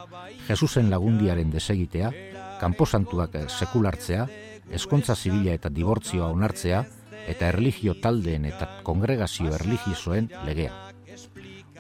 Jesusen 0.48 0.90
lagundiaren 0.90 1.52
desegitea, 1.54 2.10
kanposantuak 2.64 3.38
sekulartzea, 3.46 4.26
eskontza 4.74 5.14
zibila 5.16 5.54
eta 5.54 5.70
dibortzioa 5.70 6.32
onartzea, 6.34 6.82
eta 7.30 7.52
erligio 7.54 7.94
taldeen 8.02 8.50
eta 8.50 8.72
kongregazio 8.84 9.54
erligiosoen 9.60 10.32
legea. 10.48 10.74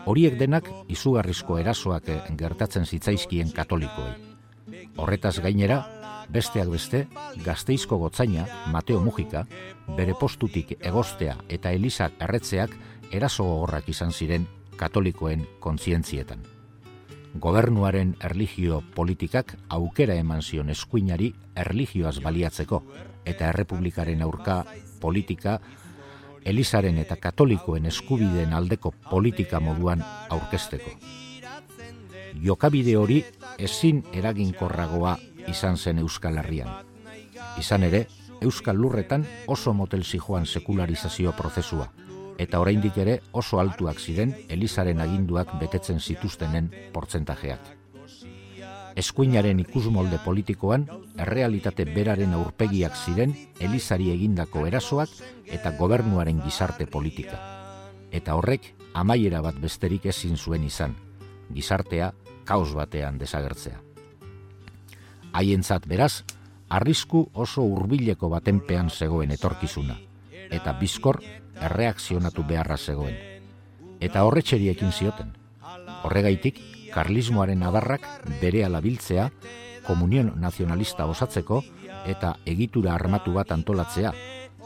Horiek 0.06 0.38
denak 0.38 0.70
izugarrizko 0.94 1.58
erasoak 1.58 2.14
gertatzen 2.38 2.86
zitzaizkien 2.86 3.50
katolikoei. 3.56 4.14
Horretaz 5.02 5.40
gainera, 5.42 5.82
besteak 6.30 6.70
beste, 6.70 7.08
gazteizko 7.44 7.98
gotzaina, 7.98 8.46
Mateo 8.72 9.00
Mujika, 9.02 9.46
bere 9.98 10.16
postutik 10.20 10.76
egostea 10.80 11.38
eta 11.50 11.72
elizak 11.72 12.20
erretzeak 12.22 12.76
eraso 13.12 13.44
gogorrak 13.44 13.90
izan 13.90 14.12
ziren 14.12 14.48
katolikoen 14.78 15.46
kontzientzietan. 15.60 16.44
Gobernuaren 17.34 18.16
erligio 18.22 18.84
politikak 18.96 19.56
aukera 19.70 20.16
eman 20.22 20.42
zion 20.42 20.70
eskuinari 20.70 21.34
erligioaz 21.56 22.20
baliatzeko 22.22 22.84
eta 23.26 23.50
errepublikaren 23.50 24.22
aurka 24.22 24.64
politika 25.02 25.60
Elizaren 26.46 26.98
eta 27.00 27.16
katolikoen 27.16 27.86
eskubideen 27.88 28.54
aldeko 28.54 28.92
politika 29.10 29.62
moduan 29.64 30.04
aurkesteko. 30.30 30.92
Jokabide 32.44 32.98
hori 33.00 33.22
ezin 33.58 34.02
eraginkorragoa 34.12 35.16
izan 35.48 35.78
zen 35.78 36.00
Euskal 36.00 36.38
Herrian. 36.38 36.70
Izan 37.60 37.84
ere, 37.84 38.08
Euskal 38.42 38.78
Lurretan 38.78 39.26
oso 39.48 39.74
motel 39.74 40.04
zijoan 40.04 40.46
sekularizazio 40.46 41.32
prozesua, 41.38 41.92
eta 42.38 42.60
oraindik 42.60 42.98
ere 42.98 43.22
oso 43.32 43.60
altuak 43.60 44.00
ziren 44.00 44.36
Elizaren 44.50 45.00
aginduak 45.00 45.56
betetzen 45.60 46.00
zituztenen 46.00 46.72
portzentajeak 46.94 47.84
eskuinaren 48.96 49.60
ikusmolde 49.64 50.20
politikoan, 50.24 50.86
errealitate 51.18 51.86
beraren 51.90 52.34
aurpegiak 52.38 52.96
ziren 52.98 53.34
Elizari 53.60 54.12
egindako 54.14 54.68
erasoak 54.70 55.14
eta 55.46 55.74
gobernuaren 55.80 56.42
gizarte 56.46 56.88
politika. 56.88 57.40
Eta 58.14 58.38
horrek 58.38 58.74
amaiera 58.94 59.42
bat 59.42 59.58
besterik 59.62 60.06
ezin 60.14 60.38
zuen 60.38 60.64
izan, 60.68 60.96
gizartea 61.54 62.14
kaos 62.46 62.74
batean 62.78 63.18
desagertzea. 63.18 63.82
Haientzat 65.34 65.88
beraz, 65.90 66.24
arrisku 66.70 67.28
oso 67.34 67.64
hurbileko 67.66 68.30
batenpean 68.30 68.90
zegoen 68.90 69.32
etorkizuna, 69.34 69.98
eta 70.54 70.74
bizkor 70.80 71.22
erreakzionatu 71.62 72.46
beharra 72.50 72.78
zegoen. 72.78 73.18
Eta 74.04 74.24
horretxeriekin 74.28 74.92
zioten. 74.92 75.34
Horregaitik, 76.04 76.60
karlismoaren 76.94 77.64
adarrak 77.64 78.06
bere 78.42 78.64
alabiltzea, 78.66 79.30
komunion 79.88 80.34
nazionalista 80.40 81.06
osatzeko 81.10 81.62
eta 82.08 82.36
egitura 82.46 82.94
armatu 82.96 83.34
bat 83.34 83.52
antolatzea. 83.52 84.14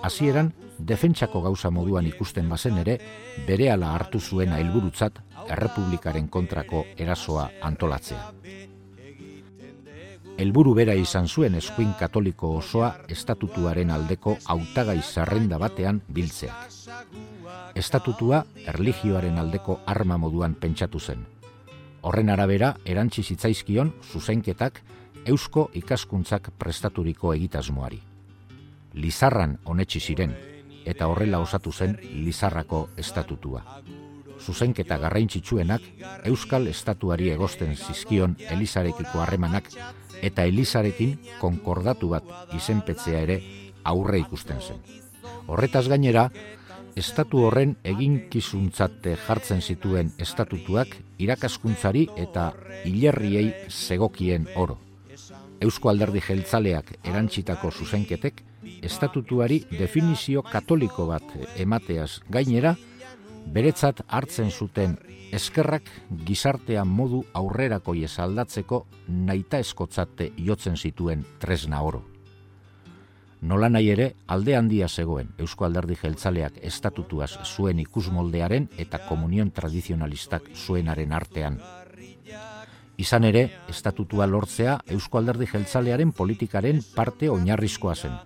Hasieran 0.04 0.52
defentsako 0.78 1.42
gauza 1.42 1.72
moduan 1.74 2.06
ikusten 2.06 2.50
bazen 2.50 2.78
ere, 2.84 3.00
bere 3.48 3.72
ala 3.72 3.96
hartu 3.96 4.20
zuena 4.20 4.60
helburutzat 4.62 5.24
errepublikaren 5.48 6.28
kontrako 6.30 6.86
erasoa 6.98 7.50
antolatzea. 7.62 8.32
Helburu 10.38 10.76
bera 10.78 10.94
izan 10.94 11.26
zuen 11.28 11.56
eskuin 11.58 11.96
katoliko 11.98 12.52
osoa 12.60 12.92
estatutuaren 13.10 13.90
aldeko 13.90 14.36
hautagai 14.46 15.00
zerrenda 15.02 15.58
batean 15.58 16.02
biltzeak. 16.14 16.76
Estatutua 17.82 18.44
erligioaren 18.74 19.40
aldeko 19.42 19.80
arma 19.86 20.18
moduan 20.22 20.54
pentsatu 20.54 21.00
zen. 21.00 21.26
Horren 22.06 22.30
arabera, 22.30 22.76
erantzi 22.86 23.24
zitzaizkion 23.24 23.92
zuzenketak 24.12 24.84
eusko 25.26 25.72
ikaskuntzak 25.74 26.52
prestaturiko 26.60 27.34
egitasmoari. 27.34 28.00
Lizarran 28.94 29.58
onetsi 29.66 30.00
ziren, 30.00 30.38
eta 30.86 31.08
horrela 31.10 31.42
osatu 31.42 31.74
zen 31.74 31.98
Lizarrako 32.14 32.90
estatutua. 32.96 33.64
Zuzenketa 34.38 35.00
garraintzitsuenak 35.02 35.82
euskal 36.30 36.68
estatuari 36.70 37.32
egosten 37.34 37.74
zizkion 37.76 38.36
Elizarekiko 38.54 39.24
harremanak 39.24 39.72
eta 40.22 40.46
Elizarekin 40.46 41.18
konkordatu 41.42 42.10
bat 42.14 42.56
izenpetzea 42.56 43.22
ere 43.26 43.42
aurre 43.84 44.20
ikusten 44.20 44.62
zen. 44.62 44.80
Horretaz 45.48 45.88
gainera, 45.88 46.28
estatu 46.98 47.44
horren 47.46 47.76
eginkizuntzate 47.86 49.16
jartzen 49.28 49.62
zituen 49.62 50.12
estatutuak 50.18 50.96
irakaskuntzari 51.22 52.08
eta 52.18 52.50
hilerriei 52.86 53.70
zegokien 53.70 54.48
oro. 54.56 54.80
Eusko 55.62 55.90
alderdi 55.90 56.22
jeltzaleak 56.22 56.92
erantzitako 57.04 57.72
zuzenketek, 57.72 58.44
estatutuari 58.86 59.64
definizio 59.72 60.44
katoliko 60.46 61.08
bat 61.10 61.32
emateaz 61.58 62.20
gainera, 62.30 62.76
beretzat 63.54 64.04
hartzen 64.08 64.52
zuten 64.52 64.98
eskerrak 65.38 65.88
gizartean 66.26 66.88
modu 66.88 67.24
aurrerako 67.34 67.94
aldatzeko 68.18 68.86
naita 69.08 69.60
eskotzate 69.60 70.32
jotzen 70.38 70.78
zituen 70.78 71.26
tresna 71.40 71.82
oro. 71.82 72.04
Nola 73.42 73.70
nahi 73.70 73.92
ere, 73.94 74.16
alde 74.28 74.56
handia 74.58 74.88
zegoen 74.88 75.30
Eusko 75.38 75.66
Alderdi 75.66 75.96
Jeltzaleak 75.96 76.58
estatutuaz 76.66 77.38
zuen 77.46 77.80
ikusmoldearen 77.80 78.68
eta 78.78 78.98
komunion 79.06 79.52
tradizionalistak 79.52 80.50
zuenaren 80.56 81.14
artean. 81.14 81.60
Izan 82.98 83.24
ere, 83.30 83.44
estatutua 83.70 84.26
lortzea 84.26 84.80
Eusko 84.90 85.20
Alderdi 85.20 85.46
Jeltzalearen 85.52 86.12
politikaren 86.18 86.82
parte 86.96 87.30
oinarrizkoa 87.30 87.94
zen. 87.96 88.18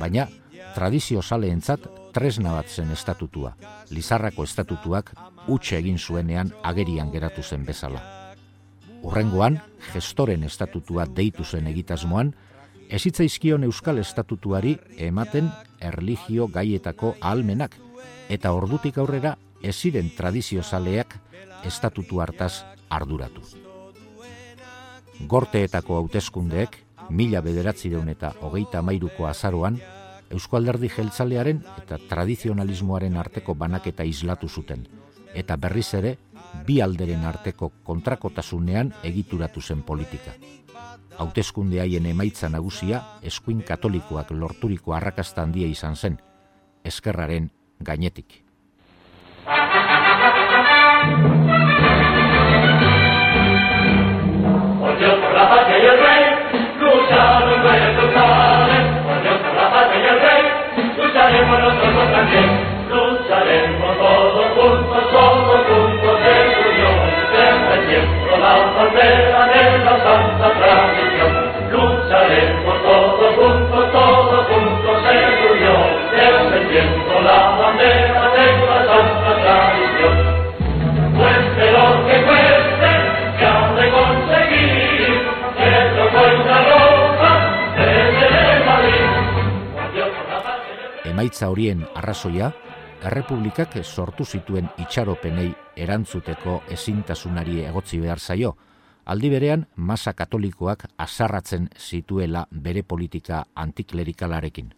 Baina, 0.00 0.26
tradizio 0.74 1.20
saleentzat 1.22 1.84
tresna 2.16 2.54
bat 2.56 2.70
zen 2.72 2.88
estatutua, 2.94 3.50
Lizarrako 3.92 4.46
estatutuak 4.48 5.10
utxe 5.52 5.76
egin 5.76 5.98
zuenean 5.98 6.48
agerian 6.64 7.10
geratu 7.12 7.42
zen 7.44 7.66
bezala. 7.68 8.00
Urrengoan, 9.04 9.58
gestoren 9.92 10.46
estatutua 10.48 11.04
deitu 11.18 11.44
zen 11.44 11.68
egitasmoan, 11.68 12.30
ezitzaizkion 12.88 13.66
euskal 13.68 14.00
estatutuari 14.00 14.78
ematen 15.08 15.50
erligio 15.90 16.46
gaietako 16.54 17.12
ahalmenak, 17.20 17.76
eta 18.32 18.54
ordutik 18.56 18.96
aurrera 18.96 19.34
eziren 19.60 20.08
tradiziozaleak 20.16 21.18
estatutu 21.68 22.22
hartaz 22.24 22.64
arduratu. 22.88 23.44
Gorteetako 25.28 26.00
hauteskundeek, 26.00 26.80
mila 27.10 27.44
bederatzireun 27.44 28.08
eta 28.08 28.32
hogeita 28.40 28.80
mairuko 28.80 29.28
azaroan, 29.28 29.76
Eusko 30.30 30.56
Alderdi 30.56 30.88
Jeltzalearen 30.90 31.62
eta 31.82 31.98
tradizionalismoaren 32.08 33.16
arteko 33.16 33.54
banaketa 33.54 34.04
islatu 34.04 34.48
zuten, 34.48 34.86
eta 35.34 35.56
berriz 35.56 35.92
ere, 35.94 36.16
bi 36.66 36.80
alderen 36.80 37.24
arteko 37.24 37.70
kontrakotasunean 37.84 38.92
egituratu 39.04 39.60
zen 39.60 39.82
politika. 39.82 40.34
Hauteskunde 41.18 41.80
haien 41.80 42.06
emaitza 42.06 42.48
nagusia, 42.52 43.02
eskuin 43.22 43.62
katolikoak 43.62 44.32
lorturiko 44.32 44.92
arrakasta 44.94 45.42
handia 45.46 45.68
izan 45.68 45.96
zen, 45.96 46.18
eskerraren 46.84 47.50
gainetik. 47.80 48.42
Emaitza 91.26 91.48
horien 91.50 91.80
arrazoia, 91.98 92.52
errepublikak 93.02 93.72
sortu 93.82 94.22
zituen 94.24 94.68
itxaropenei 94.78 95.48
erantzuteko 95.74 96.60
ezintasunari 96.70 97.64
egotzi 97.66 97.98
behar 97.98 98.20
zaio, 98.20 98.52
aldi 99.10 99.30
berean 99.32 99.64
masa 99.74 100.12
katolikoak 100.14 100.84
azarratzen 101.02 101.64
zituela 101.74 102.44
bere 102.52 102.84
politika 102.84 103.40
antiklerikalarekin. 103.56 104.68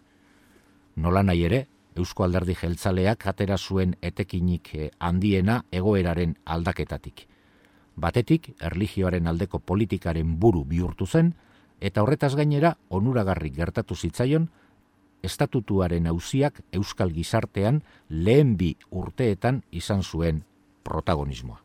Nola 0.96 1.22
nahi 1.22 1.44
ere, 1.44 1.58
Eusko 1.94 2.24
Alderdi 2.24 2.54
Jeltzaleak 2.56 3.26
atera 3.26 3.58
zuen 3.58 3.92
etekinik 4.00 4.70
handiena 4.98 5.58
egoeraren 5.70 6.32
aldaketatik. 6.46 7.26
Batetik, 7.96 8.54
erligioaren 8.58 9.26
aldeko 9.26 9.58
politikaren 9.58 10.32
buru 10.40 10.64
bihurtu 10.64 11.04
zen, 11.06 11.34
eta 11.78 12.00
horretaz 12.00 12.32
gainera 12.40 12.78
onuragarri 12.88 13.50
gertatu 13.50 13.94
zitzaion, 13.94 14.48
estatutuaren 15.22 16.06
auziak 16.06 16.60
euskal 16.72 17.12
gizartean 17.12 17.82
lehen 18.08 18.56
bi 18.56 18.74
urteetan 18.90 19.62
izan 19.70 20.02
zuen 20.02 20.44
protagonismoa. 20.84 21.60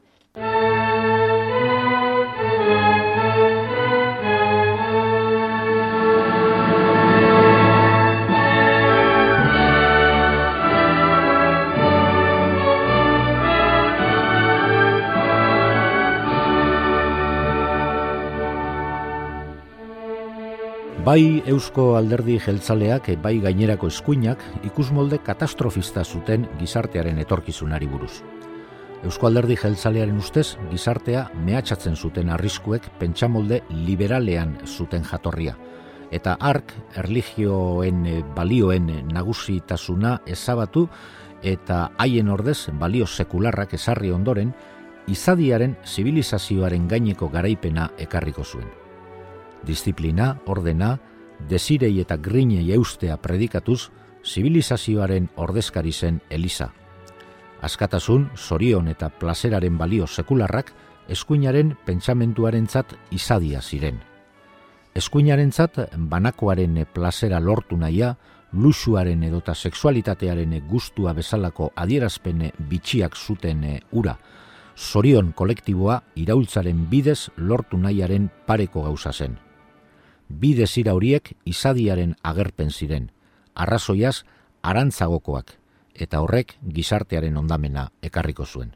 Bai 21.03 21.43
Eusko 21.51 21.97
Alderdi 21.97 22.37
Jeltzaleak, 22.39 23.09
bai 23.19 23.33
gainerako 23.43 23.89
eskuinak, 23.91 24.39
ikusmolde 24.63 25.17
katastrofista 25.19 25.99
zuten 26.07 26.45
gizartearen 26.61 27.17
etorkizunari 27.19 27.89
buruz. 27.91 28.21
Eusko 29.03 29.27
Alderdi 29.27 29.57
Jeltzalearen 29.59 30.21
ustez, 30.21 30.53
gizartea 30.69 31.25
mehatxatzen 31.43 31.97
zuten 31.99 32.31
arriskuek 32.31 32.87
pentsamolde 33.01 33.57
liberalean 33.83 34.53
zuten 34.63 35.03
jatorria. 35.03 35.57
Eta 36.07 36.37
ark, 36.39 36.71
erligioen 36.95 38.05
balioen 38.37 38.87
nagusitasuna 39.11 40.21
ezabatu 40.23 40.85
eta 41.43 41.89
haien 41.97 42.31
ordez 42.31 42.69
balio 42.79 43.09
sekularrak 43.11 43.75
esarri 43.75 44.13
ondoren, 44.15 44.55
izadiaren 45.11 45.75
zibilizazioaren 45.83 46.87
gaineko 46.87 47.27
garaipena 47.27 47.89
ekarriko 48.07 48.47
zuen 48.47 48.71
disiplina, 49.65 50.37
ordena, 50.45 50.97
desirei 51.49 51.99
eta 52.01 52.17
grinei 52.17 52.71
eustea 52.73 53.17
predikatuz, 53.17 53.89
zibilizazioaren 54.23 55.29
ordezkari 55.35 55.91
zen 55.91 56.21
Elisa. 56.29 56.69
Askatasun, 57.61 58.29
sorion 58.35 58.87
eta 58.87 59.09
plazeraren 59.09 59.77
balio 59.77 60.07
sekularrak, 60.07 60.73
eskuinaren 61.09 61.75
pentsamentuarentzat 61.85 62.95
izadia 63.11 63.61
ziren. 63.61 63.99
Eskuinarentzat 64.95 65.79
banakoaren 65.97 66.85
plazera 66.93 67.39
lortu 67.39 67.77
nahia, 67.77 68.15
lusuaren 68.53 69.23
edota 69.23 69.55
sexualitatearen 69.55 70.53
gustua 70.69 71.13
bezalako 71.13 71.71
adierazpen 71.75 72.51
bitxiak 72.69 73.15
zuten 73.15 73.63
ura, 73.91 74.17
sorion 74.75 75.31
kolektiboa 75.33 76.03
iraultzaren 76.15 76.85
bidez 76.89 77.31
lortu 77.37 77.77
nahiaren 77.77 78.29
pareko 78.45 78.83
gauza 78.83 79.11
zen 79.11 79.39
bi 80.39 80.53
desira 80.57 80.93
horiek 80.97 81.33
izadiaren 81.45 82.15
agerpen 82.23 82.71
ziren, 82.71 83.09
arrazoiaz 83.53 84.23
arantzagokoak, 84.63 85.57
eta 85.93 86.21
horrek 86.23 86.55
gizartearen 86.63 87.37
ondamena 87.37 87.89
ekarriko 88.01 88.45
zuen. 88.45 88.73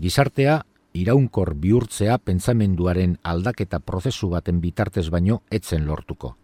Gizartea 0.00 0.62
iraunkor 0.92 1.54
bihurtzea 1.56 2.18
pentsamenduaren 2.18 3.16
aldaketa 3.22 3.80
prozesu 3.80 4.28
baten 4.32 4.60
bitartez 4.60 5.08
baino 5.10 5.42
etzen 5.50 5.86
lortuko. 5.86 6.36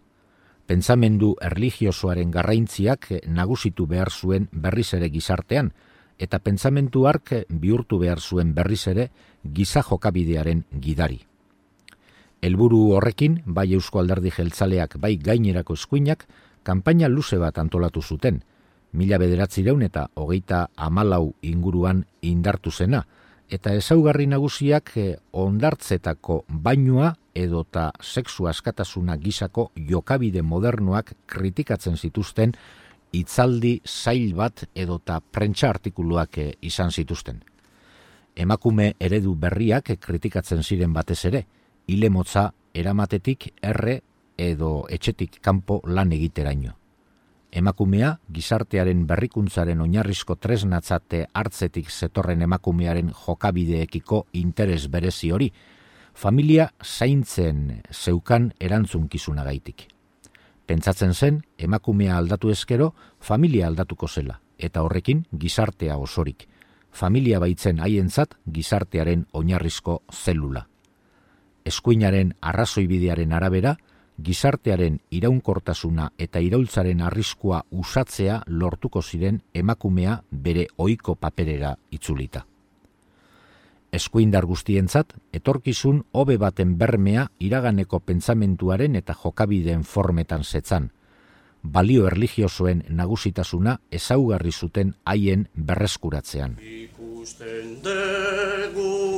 Pentsamendu 0.69 1.35
erligiosoaren 1.41 2.31
garraintziak 2.31 3.07
nagusitu 3.25 3.87
behar 3.87 4.11
zuen 4.11 4.49
berriz 4.51 4.93
ere 4.93 5.09
gizartean, 5.09 5.71
eta 6.19 6.39
pentsamendu 6.39 7.07
ark 7.07 7.33
bihurtu 7.49 7.97
behar 7.99 8.19
zuen 8.19 8.53
berriz 8.53 8.85
ere 8.91 9.09
giza 9.43 9.81
jokabidearen 9.81 10.65
gidari. 10.81 11.28
Helburu 12.41 12.93
horrekin, 12.95 13.41
bai 13.45 13.73
Eusko 13.73 13.99
Alderdi 13.99 14.31
Jeltzaleak, 14.31 14.95
bai 14.97 15.17
gainerako 15.19 15.75
eskuinak, 15.75 16.23
kanpaina 16.63 17.09
luze 17.11 17.37
bat 17.37 17.57
antolatu 17.59 18.01
zuten, 18.01 18.39
mila 18.93 19.19
bederatzireun 19.19 19.83
eta 19.83 20.07
hogeita 20.15 20.69
amalau 20.77 21.33
inguruan 21.43 22.05
indartu 22.21 22.71
zena, 22.71 23.03
eta 23.49 23.73
ezaugarri 23.75 24.27
nagusiak 24.29 24.91
eh, 24.97 25.17
ondartzetako 25.33 26.43
bainua 26.47 27.13
edota 27.35 27.89
sexu 28.01 28.47
askatasuna 28.47 29.17
gisako 29.17 29.71
jokabide 29.89 30.41
modernoak 30.41 31.13
kritikatzen 31.27 31.97
zituzten 31.97 32.53
itzaldi 33.11 33.79
zail 33.85 34.35
bat 34.37 34.67
edota 34.75 35.19
prentsa 35.19 35.69
artikuluak 35.69 36.37
eh, 36.37 36.51
izan 36.61 36.91
zituzten. 36.91 37.43
Emakume 38.35 38.93
eredu 38.99 39.33
berriak 39.35 39.97
kritikatzen 39.99 40.63
ziren 40.63 40.93
batez 40.93 41.25
ere, 41.25 41.45
hile 41.89 42.09
motza 42.13 42.51
eramatetik 42.73 43.47
erre 43.65 44.01
edo 44.37 44.85
etxetik 44.93 45.39
kanpo 45.41 45.79
lan 45.89 46.13
egiteraino. 46.13 46.75
Emakumea, 47.49 48.11
gizartearen 48.29 49.07
berrikuntzaren 49.09 49.81
oinarrizko 49.81 50.35
tresnatzate 50.37 51.23
hartzetik 51.33 51.89
zetorren 51.89 52.45
emakumearen 52.45 53.09
jokabideekiko 53.25 54.21
interes 54.37 54.83
berezi 54.93 55.31
hori, 55.33 55.49
familia 56.13 56.69
zaintzen 56.85 57.81
zeukan 57.89 58.51
erantzunkizuna 58.59 59.43
gaitik. 59.49 59.87
Pentsatzen 60.69 61.15
zen, 61.15 61.41
emakumea 61.57 62.17
aldatu 62.21 62.53
ezkero, 62.53 62.93
familia 63.19 63.65
aldatuko 63.67 64.07
zela, 64.07 64.37
eta 64.59 64.85
horrekin 64.85 65.25
gizartea 65.33 65.97
osorik. 65.97 66.45
Familia 66.91 67.39
baitzen 67.41 67.81
haientzat 67.81 68.37
gizartearen 68.45 69.25
oinarrizko 69.33 70.03
zelula 70.13 70.67
eskuinaren 71.69 72.33
arrazoibidearen 72.41 73.33
arabera, 73.33 73.75
gizartearen 74.23 74.99
iraunkortasuna 75.15 76.09
eta 76.19 76.41
iraultzaren 76.43 77.01
arriskua 77.05 77.63
usatzea 77.71 78.41
lortuko 78.47 79.01
ziren 79.01 79.41
emakumea 79.53 80.21
bere 80.31 80.67
ohiko 80.77 81.15
paperera 81.15 81.75
itzulita. 81.91 82.45
Eskuindar 83.91 84.45
guztientzat, 84.45 85.15
etorkizun 85.33 86.03
hobe 86.11 86.37
baten 86.37 86.75
bermea 86.77 87.29
iraganeko 87.39 87.99
pentsamentuaren 88.05 88.99
eta 88.99 89.15
jokabideen 89.23 89.83
formetan 89.83 90.43
zetzan, 90.43 90.91
balio 91.63 92.05
erligiosoen 92.07 92.83
nagusitasuna 93.01 93.79
ezaugarri 93.91 94.51
zuten 94.51 94.93
haien 95.05 95.47
berreskuratzean. 95.55 96.57
Ikusten 96.61 97.79
dugu 97.85 99.08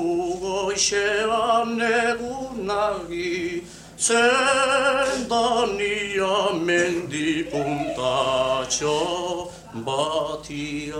goixean 0.71 1.75
egunagi, 1.83 3.59
zendania 3.99 4.95
mendipuntatxo 6.55 8.95
batian. 9.83 10.95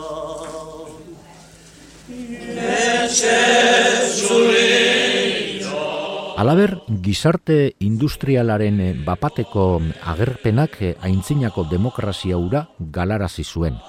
Alaber, 6.42 6.82
gizarte 7.06 7.76
industrialaren 7.80 9.06
bapateko 9.06 9.80
agerpenak 10.04 11.00
aintzinako 11.00 11.64
demokrazia 11.72 12.36
ura 12.36 12.68
galarazi 12.92 13.48
zuen. 13.48 13.80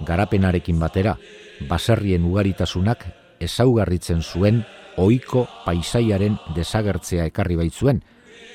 Garapenarekin 0.00 0.80
batera, 0.80 1.20
baserrien 1.68 2.24
ugaritasunak 2.24 3.04
ezaugarritzen 3.40 4.22
zuen 4.22 4.64
ohiko 4.96 5.46
paisaiaren 5.64 6.38
desagertzea 6.54 7.26
ekarri 7.30 7.56
baitzuen, 7.56 8.02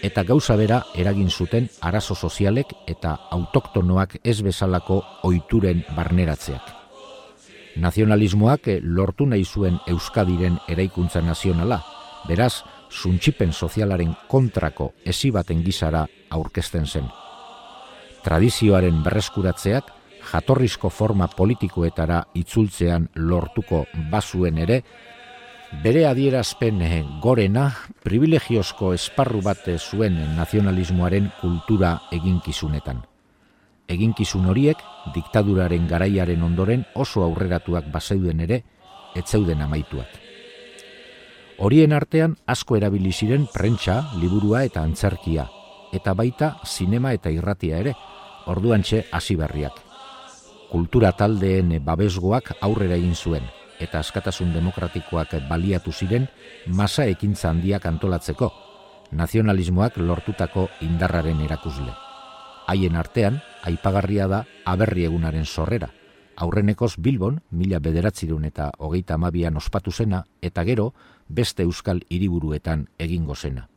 eta 0.01 0.23
gauza 0.23 0.55
bera 0.57 0.83
eragin 0.95 1.29
zuten 1.29 1.69
arazo 1.81 2.15
sozialek 2.15 2.73
eta 2.87 3.17
autoktonoak 3.31 4.19
ez 4.23 4.41
bezalako 4.41 5.03
ohituren 5.23 5.85
barneratzeak 5.95 6.81
nazionalismoak 7.75 8.67
lortu 8.83 9.25
nahi 9.25 9.45
zuen 9.45 9.79
Euskadiren 9.87 10.57
eraikuntza 10.67 11.21
nazionala, 11.21 11.81
beraz, 12.27 12.63
suntxipen 12.91 13.53
sozialaren 13.53 14.13
kontrako 14.27 14.91
ezi 15.05 15.31
baten 15.31 15.63
gizara 15.63 16.05
aurkezten 16.29 16.85
zen. 16.85 17.07
Tradizioaren 18.23 19.01
berreskuratzeak 19.03 19.93
jatorrizko 20.31 20.89
forma 20.89 21.27
politikoetara 21.27 22.21
itzultzean 22.37 23.07
lortuko 23.15 23.85
bazuen 24.11 24.59
ere, 24.61 24.81
bere 25.83 26.05
adierazpen 26.05 26.81
eh, 26.83 27.03
gorena 27.23 27.69
privilegiozko 28.03 28.91
esparru 28.93 29.41
bate 29.45 29.77
zuen 29.79 30.19
nazionalismoaren 30.35 31.31
kultura 31.39 31.95
eginkizunetan 32.11 33.05
eginkizun 33.91 34.47
horiek 34.51 34.81
diktaduraren 35.15 35.87
garaiaren 35.89 36.43
ondoren 36.47 36.85
oso 36.95 37.23
aurreratuak 37.25 37.89
bazeuden 37.93 38.43
ere 38.47 38.61
etzeuden 39.19 39.61
amaituak. 39.65 40.19
Horien 41.61 41.93
artean 41.93 42.37
asko 42.49 42.77
erabili 42.79 43.11
ziren 43.11 43.45
prentsa, 43.53 43.99
liburua 44.17 44.63
eta 44.65 44.81
antzerkia, 44.87 45.45
eta 45.93 46.15
baita 46.17 46.55
zinema 46.65 47.11
eta 47.13 47.29
irratia 47.29 47.81
ere, 47.83 47.93
orduantxe 48.49 49.03
hasi 49.11 49.37
berriak. 49.37 49.75
Kultura 50.71 51.11
taldeen 51.11 51.75
babesgoak 51.85 52.55
aurrera 52.63 52.97
egin 52.97 53.13
zuen, 53.15 53.45
eta 53.81 53.99
askatasun 53.99 54.53
demokratikoak 54.53 55.35
baliatu 55.49 55.91
ziren 55.91 56.29
masa 56.67 57.05
ekintza 57.09 57.49
handiak 57.49 57.85
antolatzeko, 57.85 58.53
nazionalismoak 59.11 59.97
lortutako 59.97 60.69
indarraren 60.87 61.41
erakusle 61.41 61.91
haien 62.71 62.95
artean, 62.95 63.41
aipagarria 63.67 64.27
da 64.31 64.45
aberri 64.65 65.05
egunaren 65.05 65.45
sorrera. 65.45 65.91
Aurrenekoz 66.41 66.95
Bilbon, 66.97 67.41
mila 67.51 67.81
bederatzirun 67.83 68.45
eta 68.47 68.71
hogeita 68.79 69.17
amabian 69.19 69.57
ospatu 69.59 69.91
zena, 69.91 70.23
eta 70.41 70.63
gero, 70.63 70.93
beste 71.27 71.67
euskal 71.67 72.01
hiriburuetan 72.09 72.87
egingo 72.97 73.35
zena. 73.35 73.67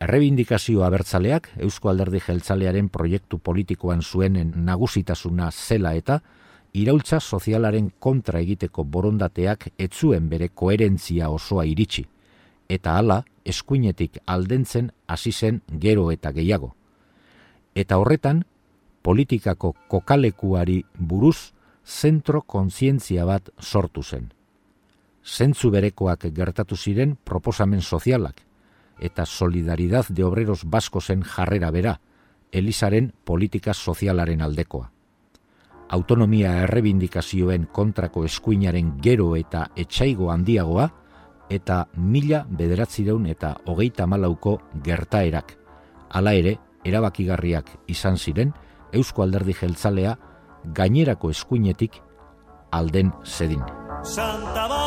Errebindikazio 0.00 0.82
abertzaleak, 0.84 1.50
Eusko 1.64 1.88
Alderdi 1.88 2.20
Jeltzalearen 2.20 2.88
proiektu 2.92 3.38
politikoan 3.38 4.02
zuenen 4.02 4.52
nagusitasuna 4.66 5.50
zela 5.52 5.94
eta, 5.96 6.20
iraultza 6.76 7.20
sozialaren 7.20 7.90
kontra 7.98 8.40
egiteko 8.44 8.84
borondateak 8.84 9.70
etzuen 9.78 10.28
bere 10.28 10.48
koherentzia 10.48 11.30
osoa 11.30 11.64
iritsi, 11.64 12.06
eta 12.68 12.96
hala, 12.98 13.22
eskuinetik 13.44 14.18
aldentzen 14.26 14.90
hasi 15.06 15.32
zen 15.32 15.62
gero 15.80 16.10
eta 16.10 16.32
gehiago 16.32 16.74
eta 17.76 17.98
horretan 18.00 18.40
politikako 19.04 19.74
kokalekuari 19.92 20.80
buruz 20.98 21.52
zentro 21.84 22.40
kontzientzia 22.42 23.26
bat 23.28 23.50
sortu 23.60 24.02
zen. 24.02 24.32
Zentzu 25.22 25.70
berekoak 25.70 26.26
gertatu 26.34 26.76
ziren 26.76 27.14
proposamen 27.24 27.82
sozialak 27.82 28.42
eta 28.98 29.26
solidaridad 29.26 30.08
de 30.08 30.24
obreros 30.24 30.64
basko 30.64 31.00
zen 31.00 31.22
jarrera 31.22 31.70
bera, 31.70 32.00
Elizaren 32.52 33.12
politika 33.24 33.74
sozialaren 33.74 34.40
aldekoa. 34.40 34.90
Autonomia 35.88 36.52
errebindikazioen 36.64 37.68
kontrako 37.72 38.24
eskuinaren 38.26 38.96
gero 39.02 39.34
eta 39.38 39.68
etxaigo 39.76 40.32
handiagoa, 40.32 40.88
eta 41.50 41.84
mila 41.96 42.42
bederatzireun 42.50 43.26
eta 43.30 43.54
hogeita 43.66 44.06
malauko 44.06 44.58
gertaerak. 44.84 45.54
Hala 46.10 46.34
ere, 46.34 46.56
erabakigarriak 46.86 47.70
izan 47.90 48.18
ziren 48.18 48.52
Eusko 48.92 49.22
Alderdi 49.22 49.54
Jeltzalea 49.54 50.16
gainerako 50.74 51.30
eskuinetik 51.30 52.00
alden 52.72 53.12
zedin. 53.24 53.62
Santa 54.02 54.85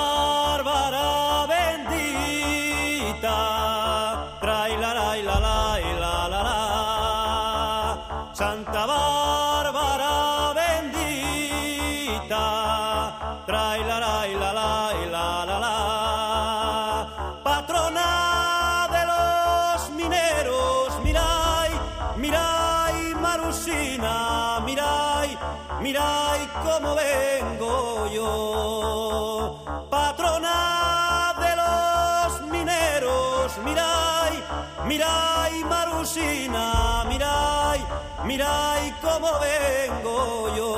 mirai 34.90 35.64
Marusina, 35.72 37.06
mirai, 37.10 37.80
mirai 38.26 38.86
cómo 39.04 39.30
vengo 39.46 40.18
yo. 40.58 40.72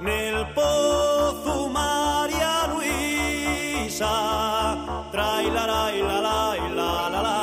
Nel 0.00 0.38
pozo 0.56 1.68
María 1.68 2.54
Luisa, 2.72 4.14
trai 5.12 5.46
la 5.56 5.64
la 5.72 5.84
la 6.08 6.18
la 6.78 6.92
la 7.14 7.20
la. 7.26 7.40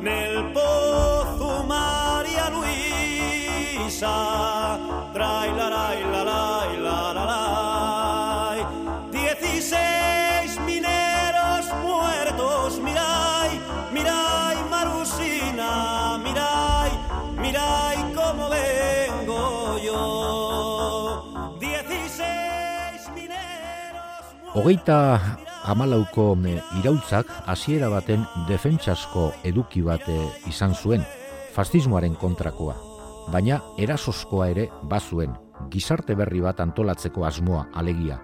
Nel 0.00 0.34
pozo 0.56 1.50
María 1.74 2.48
Luisa, 2.56 4.16
trai 5.12 5.50
la 5.58 5.68
la 5.74 5.86
la 5.94 6.10
la 6.14 6.22
la 6.30 6.43
Hogeita 24.64 25.20
amalauko 25.68 26.30
me, 26.40 26.54
iraultzak 26.80 27.28
hasiera 27.52 27.90
baten 27.92 28.22
defentsasko 28.48 29.26
eduki 29.44 29.82
bat 29.84 30.06
izan 30.48 30.72
zuen, 30.72 31.04
fascismoaren 31.52 32.14
kontrakoa. 32.16 32.78
Baina 33.28 33.58
erasozkoa 33.76 34.48
ere 34.54 34.64
bazuen, 34.88 35.36
gizarte 35.68 36.16
berri 36.16 36.40
bat 36.40 36.64
antolatzeko 36.64 37.28
asmoa 37.28 37.66
alegia. 37.76 38.16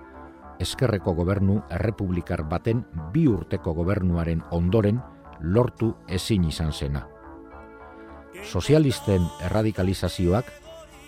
Eskerreko 0.64 1.12
gobernu 1.20 1.61
errepublikar 1.76 2.46
baten 2.48 2.87
bi 3.12 3.29
urteko 3.29 3.76
gobernuaren 3.76 4.40
ondoren 4.50 5.05
lortu 5.42 5.92
ezin 6.09 6.48
izan 6.48 6.72
zena. 6.72 7.05
Sozialisten 8.48 9.29
erradikalizazioak 9.44 10.48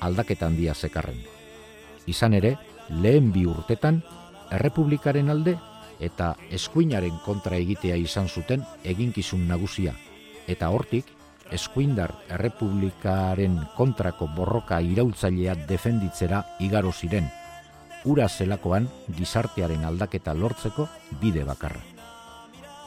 aldaketa 0.04 0.52
handia 0.52 0.74
zekarren. 0.74 1.24
Izan 2.04 2.34
ere, 2.36 2.58
lehen 2.90 3.32
bi 3.32 3.48
urtetan, 3.48 4.04
errepublikaren 4.52 5.30
alde 5.32 5.56
eta 6.02 6.32
eskuinaren 6.50 7.18
kontra 7.24 7.56
egitea 7.62 7.96
izan 8.00 8.28
zuten 8.28 8.64
eginkizun 8.84 9.46
nagusia, 9.48 9.94
eta 10.50 10.70
hortik 10.74 11.08
eskuindar 11.52 12.14
errepublikaren 12.32 13.58
kontrako 13.76 14.28
borroka 14.36 14.80
iraultzailea 14.80 15.54
defenditzera 15.68 16.42
igaro 16.60 16.92
ziren, 16.92 17.28
ura 18.04 18.28
zelakoan 18.28 18.88
gizartearen 19.16 19.84
aldaketa 19.86 20.34
lortzeko 20.34 20.88
bide 21.20 21.44
bakarra. 21.46 21.82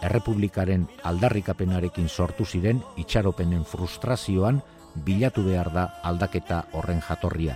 Errepublikaren 0.06 0.90
aldarrikapenarekin 1.08 2.10
sortu 2.10 2.46
ziren 2.46 2.82
itxaropenen 3.00 3.64
frustrazioan 3.66 4.60
bilatu 5.06 5.46
behar 5.46 5.72
da 5.74 5.86
aldaketa 6.04 6.66
horren 6.74 7.02
jatorria, 7.02 7.56